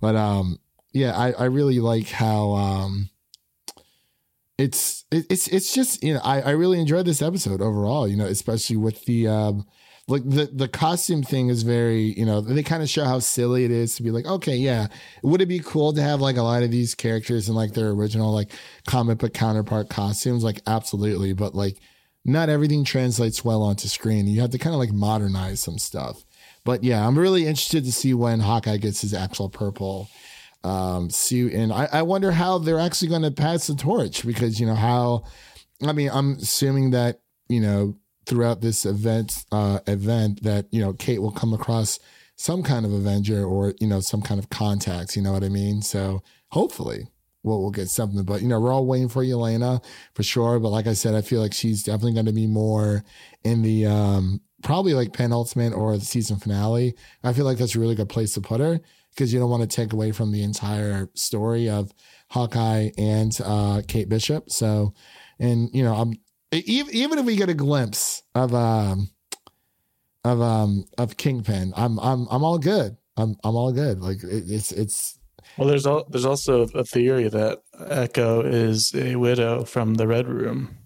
But 0.00 0.14
um, 0.14 0.58
yeah, 0.92 1.16
I, 1.16 1.32
I 1.32 1.44
really 1.46 1.80
like 1.80 2.08
how 2.08 2.52
um, 2.52 3.10
it's 4.56 5.04
it, 5.10 5.26
it's 5.28 5.48
it's 5.48 5.74
just 5.74 6.02
you 6.02 6.14
know 6.14 6.20
I, 6.22 6.40
I 6.42 6.50
really 6.50 6.80
enjoyed 6.80 7.06
this 7.06 7.22
episode 7.22 7.60
overall. 7.60 8.06
You 8.06 8.16
know, 8.16 8.26
especially 8.26 8.76
with 8.76 9.04
the 9.04 9.26
um, 9.26 9.66
like 10.08 10.28
the 10.28 10.46
the 10.46 10.68
costume 10.68 11.22
thing 11.22 11.50
is 11.50 11.62
very 11.62 12.18
you 12.18 12.24
know 12.24 12.40
they 12.40 12.62
kind 12.62 12.82
of 12.82 12.88
show 12.88 13.04
how 13.04 13.18
silly 13.18 13.64
it 13.64 13.70
is 13.70 13.94
to 13.94 14.02
be 14.02 14.10
like 14.10 14.26
okay 14.26 14.56
yeah 14.56 14.88
would 15.22 15.42
it 15.42 15.46
be 15.46 15.60
cool 15.60 15.92
to 15.92 16.02
have 16.02 16.20
like 16.20 16.36
a 16.36 16.42
lot 16.42 16.62
of 16.62 16.70
these 16.70 16.94
characters 16.94 17.48
in 17.48 17.54
like 17.54 17.74
their 17.74 17.90
original 17.90 18.32
like 18.32 18.50
comic 18.86 19.18
book 19.18 19.34
counterpart 19.34 19.88
costumes? 19.88 20.42
Like 20.42 20.62
absolutely 20.66 21.34
but 21.34 21.54
like 21.54 21.78
not 22.24 22.48
everything 22.48 22.84
translates 22.84 23.44
well 23.44 23.62
onto 23.62 23.88
screen. 23.88 24.26
You 24.26 24.40
have 24.40 24.50
to 24.50 24.58
kind 24.58 24.74
of 24.74 24.80
like 24.80 24.92
modernize 24.92 25.60
some 25.60 25.78
stuff. 25.78 26.24
But 26.64 26.82
yeah 26.82 27.06
i'm 27.06 27.18
really 27.18 27.46
interested 27.46 27.84
to 27.84 27.92
see 27.92 28.14
when 28.14 28.40
hawkeye 28.40 28.78
gets 28.78 29.02
his 29.02 29.14
actual 29.14 29.48
purple 29.48 30.08
um 30.64 31.08
suit 31.08 31.52
and 31.52 31.72
i, 31.72 31.88
I 31.90 32.02
wonder 32.02 32.32
how 32.32 32.58
they're 32.58 32.80
actually 32.80 33.08
going 33.08 33.22
to 33.22 33.30
pass 33.30 33.68
the 33.68 33.74
torch 33.74 34.26
because 34.26 34.58
you 34.58 34.66
know 34.66 34.74
how 34.74 35.24
i 35.82 35.92
mean 35.92 36.10
i'm 36.12 36.32
assuming 36.32 36.90
that 36.90 37.20
you 37.48 37.60
know 37.60 37.94
throughout 38.28 38.60
this 38.60 38.84
event 38.84 39.44
uh, 39.50 39.80
event 39.86 40.42
that 40.42 40.66
you 40.70 40.80
know 40.80 40.92
Kate 40.92 41.20
will 41.20 41.32
come 41.32 41.52
across 41.52 41.98
some 42.36 42.62
kind 42.62 42.86
of 42.86 42.92
Avenger 42.92 43.44
or 43.44 43.74
you 43.80 43.88
know 43.88 44.00
some 44.00 44.22
kind 44.22 44.38
of 44.38 44.50
contact. 44.50 45.16
You 45.16 45.22
know 45.22 45.32
what 45.32 45.42
I 45.42 45.48
mean? 45.48 45.82
So 45.82 46.22
hopefully, 46.50 47.08
we'll, 47.42 47.60
we'll 47.60 47.70
get 47.70 47.88
something. 47.88 48.22
But 48.24 48.42
you 48.42 48.48
know, 48.48 48.60
we're 48.60 48.72
all 48.72 48.86
waiting 48.86 49.08
for 49.08 49.24
Yelena 49.24 49.82
for 50.14 50.22
sure. 50.22 50.60
But 50.60 50.68
like 50.68 50.86
I 50.86 50.92
said, 50.92 51.14
I 51.14 51.22
feel 51.22 51.40
like 51.40 51.54
she's 51.54 51.82
definitely 51.82 52.12
going 52.14 52.26
to 52.26 52.32
be 52.32 52.46
more 52.46 53.02
in 53.42 53.62
the 53.62 53.86
um 53.86 54.40
probably 54.62 54.92
like 54.92 55.12
penultimate 55.12 55.72
or 55.72 55.96
the 55.96 56.04
season 56.04 56.36
finale. 56.36 56.94
I 57.24 57.32
feel 57.32 57.44
like 57.44 57.58
that's 57.58 57.76
a 57.76 57.80
really 57.80 57.94
good 57.94 58.08
place 58.08 58.34
to 58.34 58.40
put 58.40 58.60
her 58.60 58.80
because 59.10 59.32
you 59.32 59.40
don't 59.40 59.50
want 59.50 59.68
to 59.68 59.76
take 59.76 59.92
away 59.92 60.12
from 60.12 60.32
the 60.32 60.42
entire 60.42 61.08
story 61.14 61.68
of 61.68 61.92
Hawkeye 62.30 62.90
and 62.98 63.36
uh, 63.44 63.82
Kate 63.88 64.08
Bishop. 64.08 64.50
So, 64.50 64.94
and 65.38 65.70
you 65.72 65.82
know, 65.82 65.94
I'm 65.94 66.14
even 66.52 66.94
even 66.94 67.18
if 67.18 67.26
we 67.26 67.36
get 67.36 67.48
a 67.48 67.54
glimpse 67.54 68.22
of 68.34 68.54
um 68.54 69.10
of 70.24 70.40
um 70.40 70.84
of 70.96 71.16
Kingpin, 71.16 71.72
I'm 71.76 71.98
I'm 72.00 72.26
I'm 72.30 72.44
all 72.44 72.58
good. 72.58 72.96
I'm 73.16 73.36
I'm 73.44 73.56
all 73.56 73.72
good. 73.72 74.00
Like 74.00 74.22
it, 74.22 74.44
it's 74.50 74.72
it's 74.72 75.18
Well, 75.56 75.68
there's 75.68 75.86
al- 75.86 76.06
there's 76.08 76.24
also 76.24 76.62
a 76.74 76.84
theory 76.84 77.28
that 77.28 77.62
Echo 77.88 78.42
is 78.42 78.94
a 78.94 79.16
widow 79.16 79.64
from 79.64 79.94
the 79.94 80.06
Red 80.06 80.28
Room, 80.28 80.76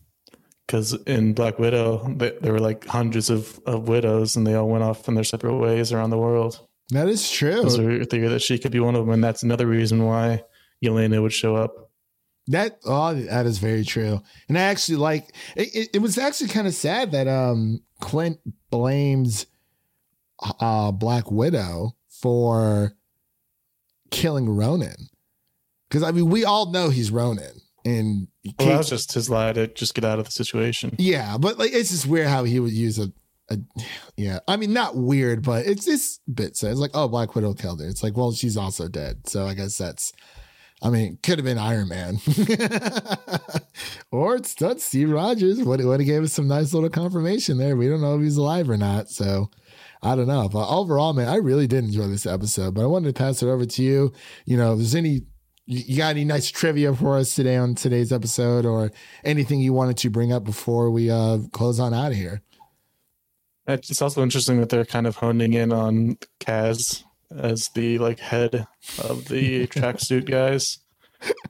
because 0.67 0.95
in 1.07 1.35
Black 1.35 1.59
Widow 1.59 2.15
th- 2.19 2.41
there 2.41 2.53
were 2.53 2.61
like 2.61 2.87
hundreds 2.87 3.31
of, 3.31 3.61
of 3.67 3.89
widows, 3.89 4.37
and 4.37 4.47
they 4.47 4.55
all 4.55 4.69
went 4.69 4.85
off 4.85 5.09
in 5.09 5.15
their 5.15 5.25
separate 5.25 5.57
ways 5.59 5.93
around 5.93 6.11
the 6.11 6.19
world. 6.19 6.61
that 6.91 7.09
is 7.09 7.31
true. 7.31 7.61
There's 7.63 7.79
a 7.79 8.05
theory 8.05 8.29
that 8.29 8.43
she 8.43 8.59
could 8.59 8.73
be 8.73 8.81
one 8.81 8.95
of 8.95 9.05
them, 9.07 9.15
and 9.15 9.23
that's 9.25 9.43
another 9.43 9.67
reason 9.67 10.05
why 10.05 10.43
Yelena 10.85 11.21
would 11.23 11.33
show 11.33 11.55
up. 11.57 11.91
That 12.53 12.79
oh, 12.85 13.15
that 13.15 13.47
is 13.47 13.59
very 13.59 13.85
true. 13.85 14.21
And 14.49 14.59
I 14.59 14.63
actually 14.63 14.97
like 14.97 15.35
it. 15.57 15.89
It, 15.95 15.99
was 16.01 16.19
actually 16.19 16.49
kind 16.49 16.67
of 16.67 16.75
sad 16.75 17.13
that 17.13 17.29
um 17.29 17.81
Clint 18.01 18.39
blames 18.71 19.47
uh 20.61 20.93
Black 20.93 21.31
Widow 21.31 21.97
for 22.09 22.93
killing 24.11 24.49
Ronan, 24.49 25.09
because 25.89 26.03
I 26.03 26.11
mean 26.13 26.29
we 26.29 26.45
all 26.45 26.71
know 26.71 26.91
he's 26.91 27.11
Ronan, 27.11 27.63
and 27.85 28.29
Well, 28.59 28.69
that 28.69 28.79
was 28.79 28.91
just 28.91 29.15
his 29.15 29.31
lie 29.31 29.55
to 29.55 29.67
just 29.69 29.95
get 29.95 30.05
out 30.05 30.19
of 30.19 30.27
the 30.27 30.33
situation. 30.33 30.95
yeah, 30.99 31.39
but 31.39 31.59
like 31.59 31.73
it's 31.73 31.91
just 31.91 32.07
weird 32.07 32.29
how 32.29 32.45
he 32.45 32.61
would 32.61 32.73
use 32.73 32.99
a. 32.99 33.13
A, 33.51 33.59
yeah, 34.17 34.39
I 34.47 34.57
mean, 34.57 34.73
not 34.73 34.97
weird, 34.97 35.43
but 35.43 35.67
it's 35.67 35.85
this 35.85 36.21
bit 36.33 36.57
says 36.57 36.79
like, 36.79 36.93
oh, 36.95 37.09
Black 37.09 37.35
Widow 37.35 37.55
killed 37.55 37.81
her. 37.81 37.89
It's 37.89 38.03
like, 38.03 38.17
well, 38.17 38.33
she's 38.33 38.57
also 38.57 38.89
dead. 38.89 39.27
So 39.27 39.47
I 39.47 39.55
guess 39.55 39.77
that's, 39.77 40.13
I 40.83 40.91
mean, 40.91 41.19
could 41.23 41.39
have 41.39 41.45
been 41.45 41.59
Iron 41.59 41.89
Man, 41.89 42.19
or 44.11 44.35
it's 44.35 44.57
Steve 44.85 45.11
Rogers. 45.11 45.63
What 45.63 45.81
would 45.81 46.01
have 46.01 46.07
gave 46.07 46.25
us 46.25 46.33
some 46.33 46.49
nice 46.49 46.75
little 46.75 46.91
confirmation 46.91 47.57
there. 47.57 47.77
We 47.77 47.89
don't 47.89 48.01
know 48.01 48.17
if 48.17 48.23
he's 48.23 48.37
alive 48.37 48.69
or 48.69 48.77
not. 48.77 49.09
So 49.09 49.49
I 50.03 50.17
don't 50.17 50.27
know. 50.27 50.49
But 50.49 50.69
overall, 50.69 51.13
man, 51.13 51.29
I 51.29 51.37
really 51.37 51.69
did 51.69 51.85
enjoy 51.85 52.09
this 52.09 52.27
episode. 52.27 52.75
But 52.75 52.83
I 52.83 52.87
wanted 52.87 53.15
to 53.15 53.19
pass 53.19 53.45
it 53.45 53.49
over 53.49 53.65
to 53.65 53.83
you. 53.83 54.13
You 54.45 54.57
know, 54.57 54.73
if 54.73 54.79
there's 54.79 54.97
any 54.97 55.23
you 55.67 55.85
you 55.87 55.97
got 55.97 56.11
any 56.11 56.25
nice 56.25 56.51
trivia 56.51 56.93
for 56.93 57.17
us 57.17 57.33
today 57.37 57.57
on 57.57 57.77
today's 57.77 58.13
episode 58.13 58.67
or 58.67 58.91
anything 59.25 59.61
you 59.61 59.73
wanted 59.73 59.99
to 59.99 60.11
bring 60.11 60.33
up 60.33 60.43
before 60.43 60.91
we 60.91 61.11
uh 61.11 61.39
close 61.53 61.79
on 61.79 61.95
out 61.95 62.11
of 62.11 62.17
here? 62.17 62.43
It's 63.69 64.03
also 64.03 64.25
interesting 64.25 64.59
that 64.59 64.69
they're 64.69 64.85
kind 64.85 65.07
of 65.07 65.15
honing 65.15 65.53
in 65.53 65.73
on 65.73 66.19
Kaz 66.41 67.05
as 67.39 67.69
the 67.75 67.99
like 67.99 68.19
head 68.21 68.67
of 69.03 69.27
the 69.27 69.67
tracksuit 69.69 70.29
guys. 70.29 70.79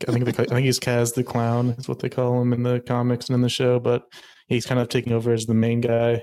I 0.06 0.12
think 0.12 0.24
they, 0.26 0.42
I 0.42 0.46
think 0.46 0.64
he's 0.66 0.78
Kaz 0.78 1.14
the 1.14 1.24
clown 1.24 1.70
is 1.78 1.88
what 1.88 2.00
they 2.00 2.10
call 2.10 2.40
him 2.42 2.52
in 2.52 2.62
the 2.62 2.80
comics 2.80 3.28
and 3.28 3.34
in 3.34 3.40
the 3.40 3.48
show, 3.48 3.78
but 3.80 4.02
he's 4.46 4.66
kind 4.66 4.78
of 4.80 4.88
taking 4.88 5.12
over 5.14 5.32
as 5.32 5.46
the 5.46 5.54
main 5.54 5.80
guy. 5.80 6.10
And 6.12 6.22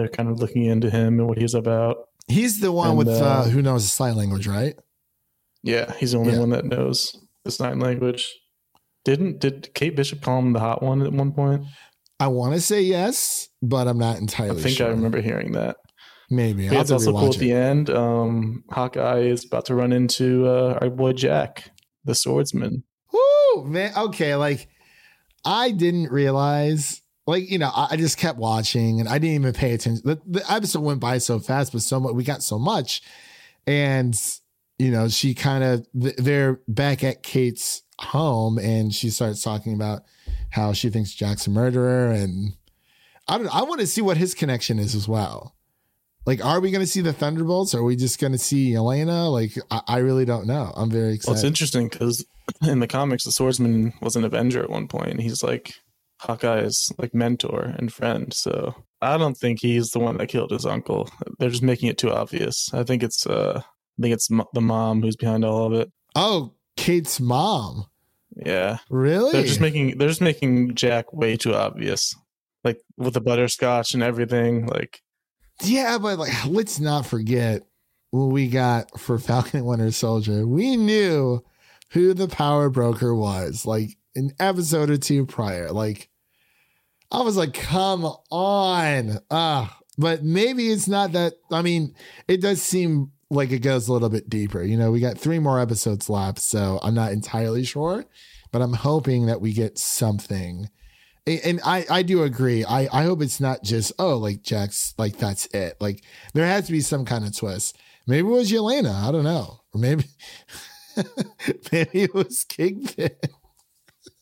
they're 0.00 0.08
kind 0.08 0.28
of 0.28 0.38
looking 0.40 0.64
into 0.64 0.90
him 0.90 1.18
and 1.18 1.26
what 1.28 1.38
he's 1.38 1.54
about. 1.54 1.96
He's 2.26 2.60
the 2.60 2.72
one 2.72 2.88
And, 2.90 2.98
with 2.98 3.08
uh, 3.08 3.12
uh, 3.24 3.44
who 3.44 3.62
knows 3.62 3.90
sign 3.90 4.16
language, 4.16 4.46
right? 4.46 4.76
Yeah, 5.62 5.92
he's 5.94 6.12
the 6.12 6.18
only 6.18 6.34
Yeah. 6.34 6.40
one 6.40 6.50
that 6.50 6.64
knows 6.66 7.16
the 7.44 7.50
sign 7.50 7.78
language. 7.78 8.30
Didn't 9.04 9.38
did 9.40 9.72
Kate 9.74 9.94
Bishop 9.96 10.20
call 10.22 10.38
him 10.40 10.52
the 10.52 10.60
hot 10.60 10.82
one 10.82 11.00
at 11.02 11.12
one 11.12 11.32
point? 11.32 11.64
I 12.20 12.28
want 12.28 12.54
to 12.54 12.60
say 12.60 12.82
yes, 12.82 13.48
but 13.62 13.86
I'm 13.88 13.98
not 13.98 14.18
entirely. 14.18 14.54
Sure. 14.54 14.60
I 14.60 14.62
think 14.62 14.76
sure. 14.76 14.86
I 14.88 14.90
remember 14.90 15.20
hearing 15.20 15.52
that. 15.52 15.76
Maybe. 16.30 16.68
I'll 16.68 16.80
it's 16.80 16.90
also 16.90 17.12
cool 17.12 17.28
rewatch 17.28 17.34
at 17.34 17.40
the 17.40 17.52
end. 17.52 17.90
Um, 17.90 18.64
Hawkeye 18.70 19.20
is 19.20 19.44
about 19.44 19.66
to 19.66 19.74
run 19.74 19.92
into 19.92 20.46
uh, 20.46 20.78
our 20.80 20.90
boy 20.90 21.12
Jack, 21.12 21.70
the 22.04 22.14
swordsman. 22.14 22.84
Woo, 23.12 23.64
man. 23.64 23.92
Okay, 23.96 24.34
like 24.34 24.68
I 25.44 25.70
didn't 25.70 26.10
realize. 26.10 27.02
Like 27.26 27.50
you 27.50 27.58
know, 27.58 27.70
I, 27.74 27.88
I 27.92 27.96
just 27.96 28.18
kept 28.18 28.38
watching, 28.38 29.00
and 29.00 29.08
I 29.08 29.18
didn't 29.18 29.36
even 29.36 29.52
pay 29.52 29.72
attention. 29.72 30.02
The, 30.04 30.20
the 30.26 30.52
episode 30.52 30.80
went 30.80 31.00
by 31.00 31.18
so 31.18 31.38
fast, 31.38 31.72
but 31.72 31.82
so 31.82 32.00
much 32.00 32.14
we 32.14 32.24
got 32.24 32.42
so 32.42 32.58
much, 32.58 33.02
and 33.66 34.14
you 34.78 34.90
know, 34.90 35.08
she 35.08 35.34
kind 35.34 35.64
of 35.64 35.86
they're 35.94 36.60
back 36.68 37.04
at 37.04 37.22
Kate's 37.22 37.82
home, 37.98 38.58
and 38.58 38.92
she 38.92 39.10
starts 39.10 39.42
talking 39.42 39.74
about 39.74 40.02
how 40.50 40.72
she 40.72 40.90
thinks 40.90 41.14
Jack's 41.14 41.46
a 41.46 41.50
murderer, 41.50 42.10
and 42.10 42.54
I 43.28 43.36
don't. 43.36 43.46
know. 43.46 43.52
I 43.52 43.62
want 43.62 43.80
to 43.80 43.86
see 43.86 44.02
what 44.02 44.16
his 44.16 44.34
connection 44.34 44.78
is 44.78 44.94
as 44.94 45.08
well. 45.08 45.53
Like, 46.26 46.44
are 46.44 46.60
we 46.60 46.70
going 46.70 46.80
to 46.84 46.90
see 46.90 47.00
the 47.02 47.12
Thunderbolts? 47.12 47.74
Or 47.74 47.80
are 47.80 47.84
we 47.84 47.96
just 47.96 48.18
going 48.20 48.32
to 48.32 48.38
see 48.38 48.70
Yelena? 48.72 49.30
Like, 49.30 49.52
I, 49.70 49.80
I 49.86 49.98
really 49.98 50.24
don't 50.24 50.46
know. 50.46 50.72
I'm 50.74 50.90
very 50.90 51.04
Well, 51.06 51.14
excited. 51.14 51.34
it's 51.38 51.44
interesting 51.44 51.88
because 51.88 52.24
in 52.66 52.80
the 52.80 52.86
comics, 52.86 53.24
the 53.24 53.32
swordsman 53.32 53.92
was 54.00 54.16
an 54.16 54.24
Avenger 54.24 54.62
at 54.62 54.70
one 54.70 54.88
point. 54.88 55.20
He's 55.20 55.42
like 55.42 55.74
Hawkeye's 56.20 56.90
like 56.98 57.14
mentor 57.14 57.74
and 57.78 57.92
friend. 57.92 58.32
So 58.32 58.74
I 59.02 59.18
don't 59.18 59.36
think 59.36 59.60
he's 59.60 59.90
the 59.90 59.98
one 59.98 60.16
that 60.16 60.28
killed 60.28 60.50
his 60.50 60.64
uncle. 60.64 61.10
They're 61.38 61.50
just 61.50 61.62
making 61.62 61.88
it 61.90 61.98
too 61.98 62.10
obvious. 62.10 62.70
I 62.72 62.84
think 62.84 63.02
it's 63.02 63.26
uh, 63.26 63.60
I 63.62 64.02
think 64.02 64.14
it's 64.14 64.28
the 64.28 64.60
mom 64.60 65.02
who's 65.02 65.16
behind 65.16 65.44
all 65.44 65.66
of 65.66 65.72
it. 65.74 65.92
oh, 66.14 66.54
Kate's 66.76 67.20
mom. 67.20 67.86
Yeah, 68.34 68.78
Really? 68.90 69.30
they're 69.30 69.42
just 69.44 69.60
making 69.60 69.96
they're 69.98 70.08
just 70.08 70.20
making 70.20 70.74
Jack 70.74 71.12
way 71.12 71.36
too 71.36 71.54
obvious, 71.54 72.12
like 72.64 72.80
with 72.96 73.14
the 73.14 73.20
butterscotch 73.20 73.94
and 73.94 74.02
everything. 74.02 74.66
Like 74.66 75.00
yeah, 75.62 75.98
but 75.98 76.18
like, 76.18 76.32
let's 76.46 76.80
not 76.80 77.06
forget 77.06 77.62
what 78.10 78.26
we 78.26 78.48
got 78.48 78.98
for 78.98 79.18
Falcon 79.18 79.60
and 79.60 79.66
Winter 79.66 79.90
Soldier. 79.90 80.46
We 80.46 80.76
knew 80.76 81.44
who 81.90 82.14
the 82.14 82.28
power 82.28 82.70
broker 82.70 83.14
was, 83.14 83.66
like 83.66 83.96
an 84.14 84.32
episode 84.38 84.90
or 84.90 84.96
two 84.96 85.26
prior. 85.26 85.70
Like, 85.70 86.08
I 87.10 87.22
was 87.22 87.36
like, 87.36 87.54
come 87.54 88.04
on. 88.30 89.18
Ah, 89.30 89.78
but 89.98 90.22
maybe 90.22 90.70
it's 90.70 90.88
not 90.88 91.12
that. 91.12 91.34
I 91.50 91.62
mean, 91.62 91.94
it 92.28 92.40
does 92.40 92.62
seem 92.62 93.12
like 93.30 93.50
it 93.50 93.60
goes 93.60 93.88
a 93.88 93.92
little 93.92 94.08
bit 94.08 94.28
deeper. 94.28 94.62
You 94.62 94.76
know, 94.76 94.90
we 94.90 95.00
got 95.00 95.18
three 95.18 95.38
more 95.38 95.60
episodes 95.60 96.08
left, 96.08 96.40
so 96.40 96.78
I'm 96.82 96.94
not 96.94 97.12
entirely 97.12 97.64
sure, 97.64 98.04
but 98.52 98.62
I'm 98.62 98.72
hoping 98.72 99.26
that 99.26 99.40
we 99.40 99.52
get 99.52 99.78
something. 99.78 100.68
And- 101.26 101.40
And 101.44 101.60
I, 101.64 101.86
I 101.90 102.02
do 102.02 102.22
agree. 102.22 102.64
I, 102.64 102.88
I 102.92 103.04
hope 103.04 103.22
it's 103.22 103.40
not 103.40 103.62
just, 103.62 103.92
oh, 103.98 104.16
like 104.18 104.42
Jack's, 104.42 104.94
like 104.98 105.16
that's 105.18 105.46
it. 105.46 105.76
Like 105.80 106.02
there 106.34 106.46
has 106.46 106.66
to 106.66 106.72
be 106.72 106.80
some 106.80 107.04
kind 107.04 107.24
of 107.24 107.36
twist. 107.36 107.76
Maybe 108.06 108.28
it 108.28 108.30
was 108.30 108.52
Yelena. 108.52 108.94
I 109.08 109.10
don't 109.10 109.24
know. 109.24 109.60
Or 109.72 109.80
maybe, 109.80 110.04
maybe 111.72 112.02
it 112.02 112.14
was 112.14 112.44
Kingpin. 112.44 113.10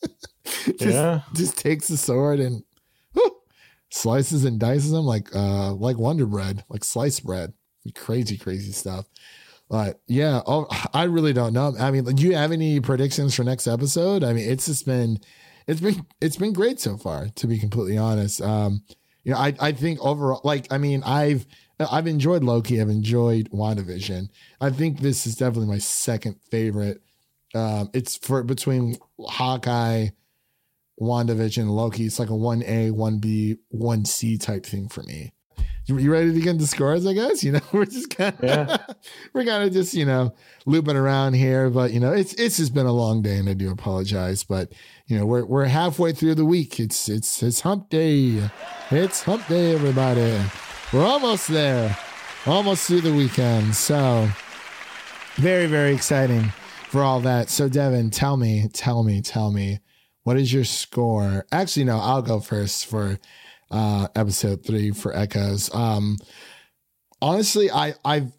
just, 0.79 0.81
yeah, 0.81 1.21
just 1.35 1.59
takes 1.59 1.89
the 1.89 1.97
sword 1.97 2.41
and 2.41 2.63
whew, 3.13 3.37
slices 3.91 4.45
and 4.45 4.59
dices 4.61 4.91
them 4.91 5.05
like 5.05 5.35
uh 5.35 5.73
like 5.75 5.97
Wonder 5.99 6.27
Bread, 6.27 6.65
like 6.69 6.85
sliced 6.85 7.25
bread. 7.25 7.53
Crazy, 7.95 8.37
crazy 8.37 8.73
stuff. 8.73 9.07
But 9.69 10.01
yeah, 10.07 10.43
oh, 10.47 10.67
I 10.95 11.05
really 11.05 11.33
don't 11.33 11.53
know. 11.53 11.75
I 11.79 11.91
mean, 11.91 12.05
do 12.05 12.23
you 12.23 12.35
have 12.37 12.53
any 12.53 12.79
predictions 12.81 13.35
for 13.35 13.43
next 13.45 13.67
episode? 13.67 14.23
I 14.23 14.33
mean, 14.33 14.49
it's 14.49 14.67
just 14.67 14.85
been, 14.87 15.19
it's 15.67 15.81
been, 15.81 16.07
it's 16.21 16.37
been 16.37 16.53
great 16.53 16.81
so 16.81 16.97
far. 16.97 17.29
To 17.29 17.47
be 17.47 17.59
completely 17.59 17.99
honest, 17.99 18.41
um, 18.41 18.83
you 19.25 19.33
know, 19.33 19.39
I 19.39 19.55
I 19.61 19.73
think 19.73 20.01
overall, 20.01 20.41
like, 20.45 20.73
I 20.73 20.79
mean, 20.79 21.03
I've 21.05 21.47
I've 21.79 22.07
enjoyed 22.07 22.45
Loki. 22.45 22.81
I've 22.81 22.89
enjoyed 22.89 23.51
WandaVision. 23.51 24.29
I 24.61 24.71
think 24.71 25.01
this 25.01 25.27
is 25.27 25.37
definitely 25.37 25.69
my 25.69 25.79
second 25.79 26.37
favorite. 26.51 27.03
Um, 27.55 27.91
it's 27.93 28.17
for 28.17 28.43
between 28.43 28.97
Hawkeye, 29.21 30.09
WandaVision, 31.01 31.63
and 31.63 31.71
Loki. 31.71 32.07
It's 32.07 32.19
like 32.19 32.31
a 32.31 32.37
one 32.37 32.63
A, 32.65 32.91
one 32.91 33.19
B, 33.19 33.57
one 33.69 34.05
C 34.05 34.39
type 34.39 34.65
thing 34.65 34.89
for 34.89 35.03
me. 35.03 35.33
You, 35.99 36.13
ready 36.13 36.33
to 36.33 36.41
get 36.41 36.51
into 36.51 36.67
scores? 36.67 37.07
I 37.07 37.13
guess 37.13 37.43
you 37.45 37.53
know 37.53 37.61
we're 37.73 37.85
just 37.85 38.11
kind 38.17 38.35
of 38.35 38.45
Yeah. 38.45 38.77
we're 39.33 39.45
kind 39.45 39.65
of 39.65 39.73
just 39.73 39.95
you 39.95 40.05
know 40.05 40.33
looping 40.67 40.97
around 40.97 41.35
here, 41.35 41.71
but 41.71 41.93
you 41.93 42.01
know 42.01 42.13
it's 42.13 42.35
it's 42.35 42.57
just 42.57 42.75
been 42.75 42.87
a 42.87 42.93
long 42.93 43.23
day, 43.23 43.37
and 43.37 43.49
I 43.49 43.55
do 43.55 43.71
apologize, 43.71 44.45
but 44.45 44.73
you 45.07 45.19
know 45.19 45.27
we're 45.27 45.45
we're 45.45 45.65
halfway 45.67 46.13
through 46.13 46.35
the 46.37 46.45
week. 46.45 46.81
It's 46.81 47.09
it's 47.09 47.43
it's 47.43 47.61
hump 47.61 47.89
day. 47.91 48.51
It's 48.91 49.23
hump 49.23 49.47
day, 49.49 49.75
everybody. 49.75 50.41
We're 50.93 51.07
almost 51.07 51.49
there, 51.49 51.97
almost 52.47 52.87
through 52.87 53.01
the 53.03 53.15
weekend. 53.15 53.75
So 53.75 54.29
very 55.37 55.67
very 55.67 55.95
exciting 55.95 56.53
for 56.89 57.03
all 57.03 57.21
that. 57.21 57.49
So 57.49 57.69
Devin, 57.69 58.11
tell 58.11 58.37
me, 58.37 58.69
tell 58.73 59.03
me, 59.03 59.23
tell 59.23 59.51
me, 59.51 59.81
what 60.25 60.37
is 60.37 60.53
your 60.53 60.65
score? 60.65 61.47
Actually, 61.51 61.85
no, 61.85 61.99
I'll 61.99 62.23
go 62.23 62.39
first 62.39 62.87
for 62.87 63.19
uh 63.73 64.09
episode 64.15 64.65
three 64.65 64.91
for 64.93 65.17
Echoes. 65.17 65.75
Um 65.75 66.19
honestly, 67.21 67.71
I 67.71 67.95
I've 68.05 68.33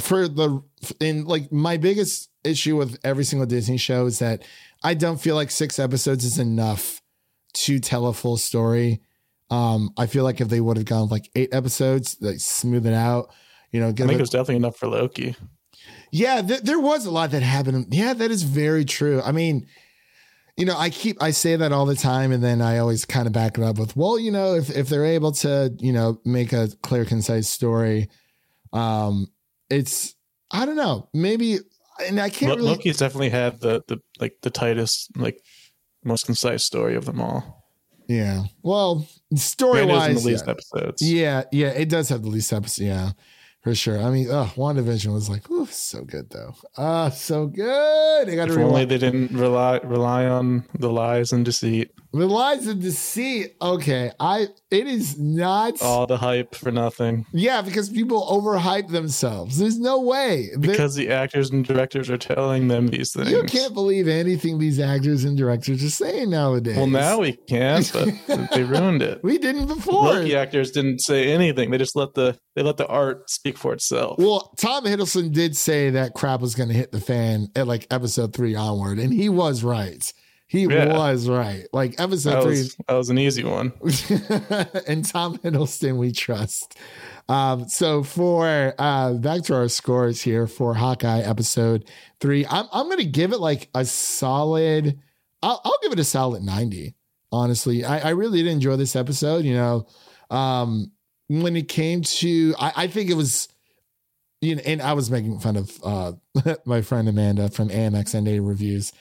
for 0.00 0.28
the 0.28 0.62
in 1.00 1.24
like 1.26 1.52
my 1.52 1.76
biggest 1.76 2.30
issue 2.42 2.76
with 2.76 2.98
every 3.04 3.24
single 3.24 3.46
Disney 3.46 3.76
show 3.76 4.06
is 4.06 4.18
that 4.18 4.42
I 4.82 4.94
don't 4.94 5.20
feel 5.20 5.34
like 5.34 5.50
six 5.50 5.78
episodes 5.78 6.24
is 6.24 6.38
enough 6.38 7.00
to 7.54 7.78
tell 7.78 8.06
a 8.06 8.12
full 8.12 8.36
story. 8.36 9.00
Um, 9.50 9.90
I 9.96 10.06
feel 10.06 10.24
like 10.24 10.40
if 10.40 10.48
they 10.48 10.60
would 10.60 10.76
have 10.76 10.86
gone 10.86 11.08
like 11.08 11.30
eight 11.36 11.54
episodes, 11.54 12.16
like 12.20 12.40
smooth 12.40 12.86
it 12.86 12.92
out, 12.94 13.30
you 13.70 13.80
know, 13.80 13.88
I 13.88 13.92
think 13.92 14.10
it- 14.12 14.14
it 14.16 14.20
was 14.20 14.30
definitely 14.30 14.56
enough 14.56 14.76
for 14.76 14.88
Loki. 14.88 15.36
yeah, 16.10 16.42
th- 16.42 16.62
there 16.62 16.80
was 16.80 17.06
a 17.06 17.10
lot 17.10 17.30
that 17.30 17.42
happened. 17.42 17.86
Yeah, 17.94 18.12
that 18.14 18.30
is 18.30 18.42
very 18.42 18.84
true. 18.84 19.22
I 19.22 19.32
mean, 19.32 19.66
you 20.56 20.64
know, 20.64 20.76
I 20.76 20.90
keep 20.90 21.22
I 21.22 21.30
say 21.30 21.56
that 21.56 21.72
all 21.72 21.86
the 21.86 21.96
time, 21.96 22.30
and 22.30 22.42
then 22.42 22.62
I 22.62 22.78
always 22.78 23.04
kind 23.04 23.26
of 23.26 23.32
back 23.32 23.58
it 23.58 23.64
up 23.64 23.78
with, 23.78 23.96
well, 23.96 24.18
you 24.18 24.30
know, 24.30 24.54
if 24.54 24.70
if 24.70 24.88
they're 24.88 25.04
able 25.04 25.32
to, 25.32 25.74
you 25.78 25.92
know, 25.92 26.20
make 26.24 26.52
a 26.52 26.68
clear, 26.82 27.04
concise 27.04 27.48
story, 27.48 28.08
um, 28.72 29.26
it's 29.68 30.14
I 30.52 30.64
don't 30.66 30.76
know, 30.76 31.08
maybe, 31.12 31.58
and 32.06 32.20
I 32.20 32.30
can't 32.30 32.50
Lo- 32.50 32.56
really. 32.56 32.68
Loki's 32.68 32.98
definitely 32.98 33.30
had 33.30 33.60
the 33.60 33.82
the 33.88 34.00
like 34.20 34.36
the 34.42 34.50
tightest, 34.50 35.16
like 35.16 35.40
most 36.04 36.26
concise 36.26 36.64
story 36.64 36.94
of 36.94 37.04
them 37.04 37.20
all. 37.20 37.64
Yeah. 38.06 38.44
Well, 38.62 39.08
story 39.34 39.84
Granted, 39.86 39.92
it 39.92 39.96
was 39.96 40.06
in 40.06 40.14
wise, 40.14 40.22
the 40.22 40.28
least 40.30 40.44
yeah. 40.46 40.50
episodes. 40.52 41.02
yeah, 41.02 41.42
yeah, 41.50 41.68
it 41.68 41.88
does 41.88 42.08
have 42.10 42.22
the 42.22 42.28
least 42.28 42.52
episodes. 42.52 42.86
Yeah, 42.86 43.10
for 43.64 43.74
sure. 43.74 43.98
I 44.00 44.10
mean, 44.10 44.28
oh, 44.30 44.52
WandaVision 44.56 45.12
was 45.12 45.28
like, 45.28 45.50
ooh, 45.50 45.66
so 45.66 46.04
good 46.04 46.30
though. 46.30 46.54
Ah, 46.78 47.08
so 47.08 47.46
good. 47.46 48.28
I 48.28 48.34
got 48.36 48.50
If 48.50 48.56
only 48.58 48.84
they 48.84 48.98
didn't 48.98 49.32
rely 49.36 49.78
rely 49.78 50.26
on 50.26 50.66
the 50.78 50.90
lies 50.90 51.32
and 51.32 51.44
deceit, 51.44 51.90
The 52.12 52.26
lies 52.28 52.66
and 52.68 52.80
deceit. 52.80 53.56
Okay, 53.60 54.12
I. 54.20 54.48
It 54.70 54.86
is 54.88 55.18
not. 55.18 55.80
all 55.82 56.06
the 56.06 56.16
hype 56.18 56.54
for 56.56 56.70
nothing. 56.72 57.26
yeah, 57.32 57.62
because 57.62 57.88
people 57.88 58.26
overhype 58.26 58.88
themselves. 58.90 59.58
There's 59.58 59.78
no 59.78 60.00
way. 60.00 60.50
Because 60.60 60.94
the 60.96 61.10
actors 61.10 61.50
and 61.50 61.64
directors 61.64 62.10
are 62.10 62.18
telling 62.18 62.68
them 62.68 62.88
these 62.88 63.12
things. 63.12 63.30
you 63.30 63.44
can't 63.44 63.72
believe 63.72 64.08
anything 64.08 64.58
these 64.58 64.80
actors 64.80 65.24
and 65.24 65.38
directors 65.38 65.82
are 65.84 65.90
saying 65.90 66.30
nowadays. 66.30 66.76
Well, 66.76 66.88
now 66.88 67.20
we 67.20 67.32
can, 67.34 67.84
but 67.92 68.50
they 68.52 68.62
ruined 68.76 69.00
it. 69.02 69.20
we 69.22 69.38
didn't 69.38 69.68
before. 69.68 70.04
Loki 70.14 70.34
actors 70.36 70.70
didn't 70.72 70.98
say 71.00 71.32
anything. 71.32 71.70
They 71.70 71.78
just 71.78 71.94
let 71.96 72.14
the 72.14 72.36
they 72.56 72.62
let 72.62 72.76
the 72.76 72.86
art 72.88 73.30
speak 73.30 73.53
for 73.58 73.72
itself. 73.72 74.18
Well, 74.18 74.52
Tom 74.56 74.84
Hiddleston 74.84 75.32
did 75.32 75.56
say 75.56 75.90
that 75.90 76.14
crap 76.14 76.40
was 76.40 76.54
going 76.54 76.68
to 76.68 76.74
hit 76.74 76.92
the 76.92 77.00
fan 77.00 77.48
at 77.56 77.66
like 77.66 77.86
episode 77.90 78.34
three 78.34 78.54
onward, 78.54 78.98
and 78.98 79.12
he 79.12 79.28
was 79.28 79.62
right. 79.62 80.12
He 80.46 80.64
Yeah. 80.64 80.96
was 80.96 81.28
right. 81.28 81.64
Like 81.72 81.98
episode 81.98 82.30
that 82.30 82.42
three, 82.42 82.50
was 82.58 82.76
that 82.88 82.94
was 82.94 83.10
an 83.10 83.18
easy 83.18 83.42
one. 83.44 83.72
and 84.86 85.04
Tom 85.04 85.38
Hiddleston 85.38 85.96
we 85.96 86.12
trust. 86.12 86.76
Um, 87.28 87.68
so 87.68 88.02
for 88.02 88.74
uh 88.78 89.14
back 89.14 89.42
to 89.44 89.54
our 89.54 89.68
scores 89.68 90.20
here 90.22 90.46
for 90.46 90.74
Hawkeye 90.74 91.20
episode 91.20 91.90
three, 92.20 92.46
I'm 92.46 92.66
I'm 92.72 92.88
gonna 92.90 93.04
give 93.04 93.32
it 93.32 93.40
like 93.40 93.68
a 93.74 93.84
solid. 93.84 95.00
I'll, 95.42 95.60
I'll 95.64 95.78
give 95.82 95.92
it 95.92 95.98
a 95.98 96.04
solid 96.04 96.42
90. 96.42 96.94
Honestly, 97.32 97.84
I, 97.84 97.98
I 97.98 98.10
really 98.10 98.42
did 98.42 98.50
enjoy 98.52 98.76
this 98.76 98.94
episode. 98.96 99.44
You 99.44 99.54
know, 99.54 99.86
um, 100.30 100.92
when 101.28 101.56
it 101.56 101.68
came 101.68 102.02
to, 102.02 102.54
I, 102.58 102.72
I 102.76 102.86
think 102.86 103.10
it 103.10 103.16
was, 103.16 103.48
you 104.40 104.56
know, 104.56 104.62
and 104.66 104.82
I 104.82 104.92
was 104.92 105.10
making 105.10 105.40
fun 105.40 105.56
of 105.56 105.80
uh 105.82 106.12
my 106.64 106.82
friend 106.82 107.08
Amanda 107.08 107.48
from 107.48 107.68
AMX 107.68 108.14
and 108.14 108.28
A 108.28 108.40
reviews 108.40 108.92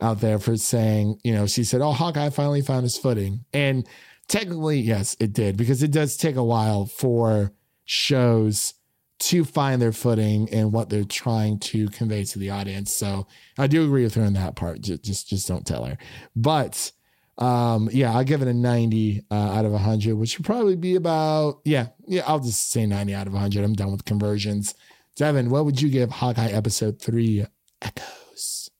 out 0.00 0.20
there 0.20 0.38
for 0.38 0.56
saying, 0.56 1.20
you 1.24 1.32
know, 1.32 1.46
she 1.46 1.64
said, 1.64 1.80
"Oh, 1.80 1.92
Hawkeye 1.92 2.30
finally 2.30 2.62
found 2.62 2.84
his 2.84 2.96
footing," 2.96 3.44
and 3.52 3.86
technically, 4.28 4.80
yes, 4.80 5.16
it 5.20 5.32
did 5.32 5.56
because 5.56 5.82
it 5.82 5.90
does 5.90 6.16
take 6.16 6.36
a 6.36 6.44
while 6.44 6.86
for 6.86 7.52
shows 7.84 8.74
to 9.18 9.44
find 9.44 9.80
their 9.80 9.92
footing 9.92 10.48
and 10.52 10.72
what 10.72 10.90
they're 10.90 11.04
trying 11.04 11.56
to 11.56 11.88
convey 11.90 12.24
to 12.24 12.38
the 12.40 12.50
audience. 12.50 12.92
So 12.92 13.28
I 13.56 13.68
do 13.68 13.84
agree 13.84 14.02
with 14.02 14.14
her 14.14 14.24
in 14.24 14.32
that 14.32 14.56
part. 14.56 14.80
Just, 14.80 15.04
just, 15.04 15.28
just 15.28 15.46
don't 15.46 15.64
tell 15.64 15.84
her. 15.84 15.96
But 16.34 16.90
um, 17.38 17.88
yeah, 17.92 18.12
I'll 18.12 18.24
give 18.24 18.42
it 18.42 18.48
a 18.48 18.54
90 18.54 19.24
uh, 19.30 19.34
out 19.34 19.64
of 19.64 19.72
100, 19.72 20.14
which 20.14 20.38
would 20.38 20.46
probably 20.46 20.76
be 20.76 20.96
about, 20.96 21.60
yeah, 21.64 21.88
yeah, 22.06 22.22
I'll 22.26 22.40
just 22.40 22.70
say 22.70 22.86
90 22.86 23.14
out 23.14 23.26
of 23.26 23.32
100. 23.32 23.64
I'm 23.64 23.72
done 23.72 23.90
with 23.90 24.04
conversions. 24.04 24.74
Devin, 25.16 25.50
what 25.50 25.64
would 25.64 25.80
you 25.80 25.88
give 25.88 26.10
Hawkeye 26.10 26.50
episode 26.50 27.00
three 27.00 27.44
echoes? 27.80 28.70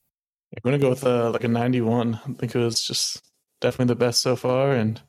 I'm 0.54 0.60
gonna 0.62 0.78
go 0.78 0.90
with 0.90 1.04
uh, 1.04 1.30
like 1.30 1.44
a 1.44 1.48
91. 1.48 2.14
I 2.14 2.32
think 2.34 2.54
it 2.54 2.58
was 2.58 2.82
just 2.82 3.22
definitely 3.60 3.92
the 3.92 3.98
best 3.98 4.20
so 4.20 4.36
far, 4.36 4.72
and 4.72 5.00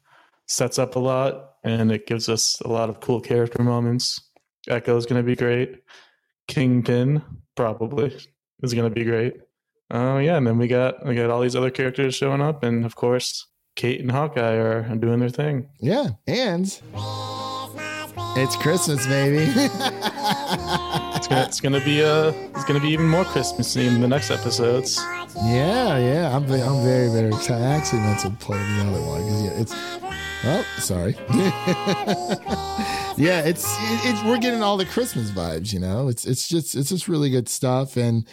sets 0.47 0.79
up 0.79 0.95
a 0.95 0.99
lot, 0.99 1.55
and 1.63 1.91
it 1.91 2.07
gives 2.07 2.29
us 2.29 2.59
a 2.61 2.69
lot 2.69 2.89
of 2.89 3.01
cool 3.01 3.19
character 3.19 3.61
moments. 3.61 4.19
Echo 4.69 4.95
is 4.95 5.05
gonna 5.05 5.23
be 5.23 5.35
great. 5.35 5.81
Kingpin 6.47 7.21
probably 7.55 8.15
is 8.61 8.73
gonna 8.73 8.89
be 8.89 9.03
great. 9.03 9.35
Oh 9.91 10.17
yeah, 10.17 10.37
and 10.37 10.47
then 10.47 10.57
we 10.57 10.67
got 10.67 11.05
we 11.05 11.15
got 11.15 11.29
all 11.29 11.41
these 11.41 11.55
other 11.55 11.69
characters 11.69 12.15
showing 12.15 12.41
up, 12.41 12.63
and 12.63 12.85
of 12.85 12.95
course 12.95 13.47
Kate 13.75 13.99
and 13.99 14.11
Hawkeye 14.11 14.55
are 14.55 14.83
doing 14.95 15.19
their 15.19 15.29
thing. 15.29 15.69
Yeah, 15.79 16.09
and 16.27 16.65
it's 18.35 18.55
Christmas, 18.57 19.05
baby. 19.07 19.51
It's 21.15 21.29
gonna, 21.29 21.45
it's 21.45 21.61
gonna 21.61 21.85
be 21.85 22.03
uh 22.03 22.33
it's 22.53 22.65
gonna 22.65 22.81
be 22.81 22.89
even 22.89 23.07
more 23.07 23.23
Christmassy 23.23 23.87
in 23.87 24.01
the 24.01 24.07
next 24.09 24.29
episodes. 24.29 24.97
Yeah, 25.45 25.97
yeah, 25.97 26.35
I'm 26.35 26.43
I'm 26.43 26.83
very 26.83 27.07
very 27.09 27.29
excited. 27.29 27.63
I 27.63 27.75
actually 27.75 27.99
meant 27.99 28.19
to 28.21 28.29
play 28.31 28.57
the 28.57 28.81
other 28.81 29.01
one 29.01 29.23
because 29.23 29.43
yeah, 29.43 29.61
it's 29.61 29.73
oh 30.43 30.65
sorry. 30.79 31.15
yeah, 33.17 33.41
it's 33.45 33.63
it, 33.63 33.99
it's 34.05 34.23
we're 34.25 34.37
getting 34.37 34.61
all 34.61 34.75
the 34.75 34.85
Christmas 34.85 35.31
vibes. 35.31 35.71
You 35.71 35.79
know, 35.79 36.09
it's 36.09 36.25
it's 36.25 36.45
just 36.49 36.75
it's 36.75 36.89
just 36.89 37.07
really 37.07 37.29
good 37.29 37.47
stuff 37.47 37.95
and. 37.95 38.27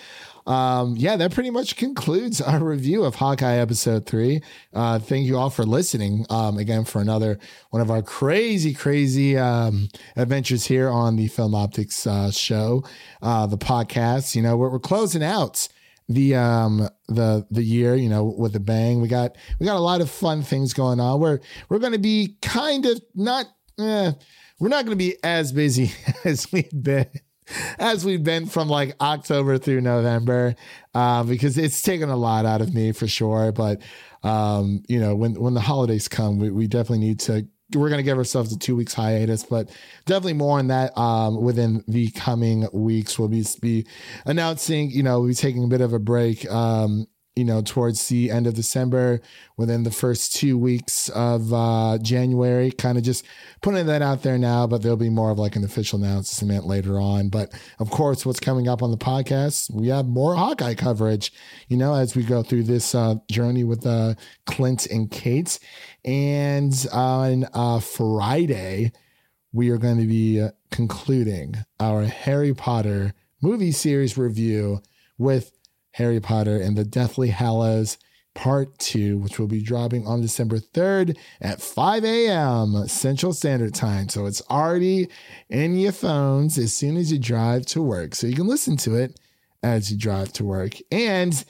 Um, 0.46 0.96
yeah, 0.96 1.16
that 1.16 1.32
pretty 1.32 1.50
much 1.50 1.76
concludes 1.76 2.40
our 2.40 2.58
review 2.58 3.04
of 3.04 3.16
Hawkeye 3.16 3.56
episode 3.56 4.06
three. 4.06 4.42
Uh, 4.72 4.98
thank 4.98 5.26
you 5.26 5.36
all 5.36 5.50
for 5.50 5.64
listening. 5.64 6.26
Um, 6.30 6.58
again, 6.58 6.84
for 6.84 7.00
another 7.00 7.38
one 7.70 7.82
of 7.82 7.90
our 7.90 8.02
crazy, 8.02 8.74
crazy 8.74 9.36
um, 9.36 9.88
adventures 10.16 10.64
here 10.64 10.88
on 10.88 11.16
the 11.16 11.28
Film 11.28 11.52
Optix 11.52 12.06
uh, 12.06 12.30
show, 12.30 12.84
uh, 13.22 13.46
the 13.46 13.58
podcast. 13.58 14.34
You 14.34 14.42
know, 14.42 14.56
we're, 14.56 14.70
we're 14.70 14.78
closing 14.78 15.22
out 15.22 15.68
the 16.08 16.34
um 16.34 16.88
the 17.08 17.46
the 17.52 17.62
year 17.62 17.94
you 17.94 18.08
know 18.08 18.24
with 18.24 18.56
a 18.56 18.60
bang 18.60 19.00
we 19.00 19.06
got 19.06 19.36
we 19.60 19.66
got 19.66 19.76
a 19.76 19.78
lot 19.78 20.00
of 20.00 20.10
fun 20.10 20.42
things 20.42 20.72
going 20.74 20.98
on 20.98 21.20
we're 21.20 21.38
we're 21.68 21.78
going 21.78 21.92
to 21.92 22.00
be 22.00 22.36
kind 22.42 22.84
of 22.84 23.00
not 23.14 23.46
eh, 23.78 24.10
we're 24.58 24.68
not 24.68 24.84
going 24.84 24.98
to 24.98 25.04
be 25.04 25.16
as 25.22 25.52
busy 25.52 25.92
as 26.24 26.50
we've 26.50 26.82
been 26.82 27.06
as 27.78 28.04
we've 28.04 28.24
been 28.24 28.46
from 28.46 28.68
like 28.68 28.94
october 29.00 29.58
through 29.58 29.80
november 29.80 30.54
uh, 30.94 31.22
because 31.22 31.56
it's 31.56 31.82
taken 31.82 32.08
a 32.08 32.16
lot 32.16 32.44
out 32.44 32.60
of 32.60 32.74
me 32.74 32.92
for 32.92 33.06
sure 33.06 33.52
but 33.52 33.80
um 34.22 34.82
you 34.88 35.00
know 35.00 35.14
when 35.14 35.34
when 35.34 35.54
the 35.54 35.60
holidays 35.60 36.08
come 36.08 36.38
we, 36.38 36.50
we 36.50 36.66
definitely 36.66 36.98
need 36.98 37.18
to 37.18 37.46
we're 37.74 37.88
going 37.88 37.98
to 37.98 38.04
give 38.04 38.18
ourselves 38.18 38.52
a 38.52 38.58
two 38.58 38.76
weeks 38.76 38.94
hiatus, 38.94 39.44
but 39.44 39.70
definitely 40.06 40.34
more 40.34 40.58
on 40.58 40.68
that 40.68 40.96
um, 40.98 41.40
within 41.40 41.84
the 41.86 42.10
coming 42.10 42.68
weeks. 42.72 43.18
We'll 43.18 43.28
be, 43.28 43.44
be 43.60 43.86
announcing, 44.24 44.90
you 44.90 45.02
know, 45.02 45.20
we'll 45.20 45.28
be 45.28 45.34
taking 45.34 45.64
a 45.64 45.68
bit 45.68 45.80
of 45.80 45.92
a 45.92 45.98
break, 45.98 46.50
um, 46.50 47.06
you 47.40 47.46
know, 47.46 47.62
towards 47.62 48.08
the 48.08 48.30
end 48.30 48.46
of 48.46 48.52
December, 48.52 49.18
within 49.56 49.82
the 49.82 49.90
first 49.90 50.36
two 50.36 50.58
weeks 50.58 51.08
of 51.08 51.54
uh, 51.54 51.96
January, 52.02 52.70
kind 52.70 52.98
of 52.98 53.02
just 53.02 53.24
putting 53.62 53.86
that 53.86 54.02
out 54.02 54.22
there 54.22 54.36
now, 54.36 54.66
but 54.66 54.82
there'll 54.82 54.98
be 54.98 55.08
more 55.08 55.30
of 55.30 55.38
like 55.38 55.56
an 55.56 55.64
official 55.64 55.98
announcement 55.98 56.66
later 56.66 57.00
on. 57.00 57.30
But 57.30 57.58
of 57.78 57.90
course, 57.90 58.26
what's 58.26 58.40
coming 58.40 58.68
up 58.68 58.82
on 58.82 58.90
the 58.90 58.98
podcast, 58.98 59.72
we 59.72 59.88
have 59.88 60.06
more 60.06 60.34
Hawkeye 60.34 60.74
coverage, 60.74 61.32
you 61.68 61.78
know, 61.78 61.94
as 61.94 62.14
we 62.14 62.24
go 62.24 62.42
through 62.42 62.64
this 62.64 62.94
uh, 62.94 63.14
journey 63.30 63.64
with 63.64 63.86
uh, 63.86 64.16
Clint 64.44 64.84
and 64.88 65.10
Kate. 65.10 65.58
And 66.04 66.74
on 66.92 67.46
uh, 67.54 67.80
Friday, 67.80 68.92
we 69.50 69.70
are 69.70 69.78
going 69.78 69.98
to 69.98 70.06
be 70.06 70.42
uh, 70.42 70.50
concluding 70.70 71.54
our 71.80 72.02
Harry 72.02 72.52
Potter 72.52 73.14
movie 73.40 73.72
series 73.72 74.18
review 74.18 74.82
with 75.16 75.52
Harry 75.92 76.20
Potter 76.20 76.60
and 76.60 76.76
the 76.76 76.84
Deathly 76.84 77.28
Hallows 77.28 77.98
Part 78.34 78.78
2, 78.78 79.18
which 79.18 79.38
will 79.38 79.48
be 79.48 79.60
dropping 79.60 80.06
on 80.06 80.20
December 80.20 80.58
3rd 80.58 81.16
at 81.40 81.60
5 81.60 82.04
a.m. 82.04 82.86
Central 82.86 83.32
Standard 83.32 83.74
Time. 83.74 84.08
So 84.08 84.26
it's 84.26 84.40
already 84.48 85.08
in 85.48 85.76
your 85.76 85.92
phones 85.92 86.56
as 86.56 86.72
soon 86.72 86.96
as 86.96 87.10
you 87.10 87.18
drive 87.18 87.66
to 87.66 87.82
work. 87.82 88.14
So 88.14 88.28
you 88.28 88.36
can 88.36 88.46
listen 88.46 88.76
to 88.78 88.94
it 88.94 89.18
as 89.62 89.90
you 89.90 89.98
drive 89.98 90.32
to 90.34 90.44
work. 90.44 90.74
And 90.92 91.44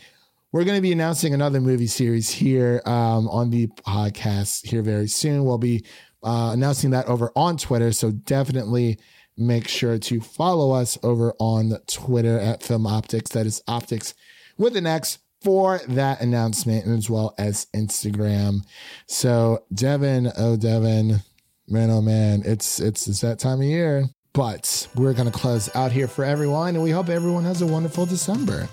we're 0.52 0.64
going 0.64 0.78
to 0.78 0.82
be 0.82 0.92
announcing 0.92 1.34
another 1.34 1.60
movie 1.60 1.86
series 1.86 2.30
here 2.30 2.82
um, 2.86 3.28
on 3.28 3.50
the 3.50 3.68
podcast 3.68 4.66
here 4.66 4.82
very 4.82 5.06
soon. 5.06 5.44
We'll 5.44 5.58
be 5.58 5.84
uh, 6.24 6.50
announcing 6.52 6.90
that 6.90 7.06
over 7.06 7.30
on 7.36 7.56
Twitter. 7.56 7.92
So 7.92 8.10
definitely 8.10 8.98
make 9.36 9.68
sure 9.68 9.98
to 9.98 10.20
follow 10.20 10.72
us 10.72 10.98
over 11.02 11.34
on 11.38 11.72
Twitter 11.86 12.38
at 12.38 12.62
Film 12.62 12.84
Optix. 12.84 13.28
That 13.28 13.46
is 13.46 13.62
Optics 13.68 14.14
with 14.60 14.76
an 14.76 14.86
X 14.86 15.18
for 15.40 15.80
that 15.88 16.20
announcement, 16.20 16.86
as 16.86 17.08
well 17.08 17.34
as 17.38 17.66
Instagram. 17.74 18.60
So 19.06 19.64
Devin, 19.72 20.30
oh 20.36 20.56
Devin, 20.56 21.20
man, 21.66 21.90
oh 21.90 22.02
man, 22.02 22.42
it's 22.44 22.78
it's 22.78 23.08
it's 23.08 23.22
that 23.22 23.38
time 23.38 23.60
of 23.60 23.66
year. 23.66 24.04
But 24.32 24.86
we're 24.94 25.14
to 25.32 25.36
close 25.36 25.74
out 25.74 25.90
here 25.90 26.06
for 26.06 26.24
everyone, 26.24 26.74
and 26.76 26.84
we 26.84 26.90
hope 26.90 27.08
everyone 27.08 27.42
has 27.44 27.62
a 27.62 27.66
wonderful 27.66 28.06
December. 28.06 28.68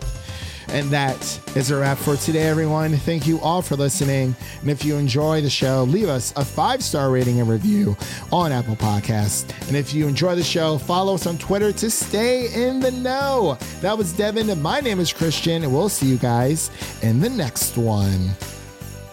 And 0.69 0.89
that 0.89 1.39
is 1.56 1.71
a 1.71 1.77
wrap 1.77 1.97
for 1.97 2.17
today, 2.17 2.43
everyone. 2.47 2.95
Thank 2.97 3.25
you 3.25 3.39
all 3.39 3.62
for 3.62 3.75
listening. 3.75 4.36
And 4.62 4.69
if 4.69 4.84
you 4.84 4.95
enjoy 4.97 5.41
the 5.41 5.49
show, 5.49 5.84
leave 5.84 6.10
us 6.10 6.34
a 6.36 6.43
five 6.43 6.84
star 6.84 7.10
rating 7.10 7.39
and 7.39 7.49
review 7.49 7.95
on 8.32 8.51
Apple 8.51 8.75
Podcasts. 8.75 9.49
And 9.67 9.77
if 9.77 9.93
you 9.93 10.08
enjoy 10.08 10.36
the 10.36 10.43
show, 10.43 10.77
follow 10.77 11.15
us 11.15 11.25
on 11.25 11.38
Twitter 11.38 11.71
to 11.71 11.89
stay 11.89 12.53
in 12.53 12.80
the 12.80 12.91
know. 12.91 13.58
That 13.82 13.97
was 13.97 14.13
Devin, 14.13 14.49
and 14.49 14.62
my 14.62 14.80
name 14.80 14.99
is 14.99 15.13
Christian, 15.13 15.63
and 15.63 15.73
we'll 15.73 15.89
see 15.89 16.08
you 16.08 16.17
guys 16.17 16.69
in 17.01 17.19
the 17.19 17.30
next 17.30 17.77
one. 17.77 18.32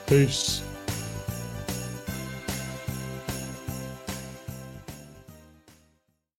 Peace. 0.06 0.62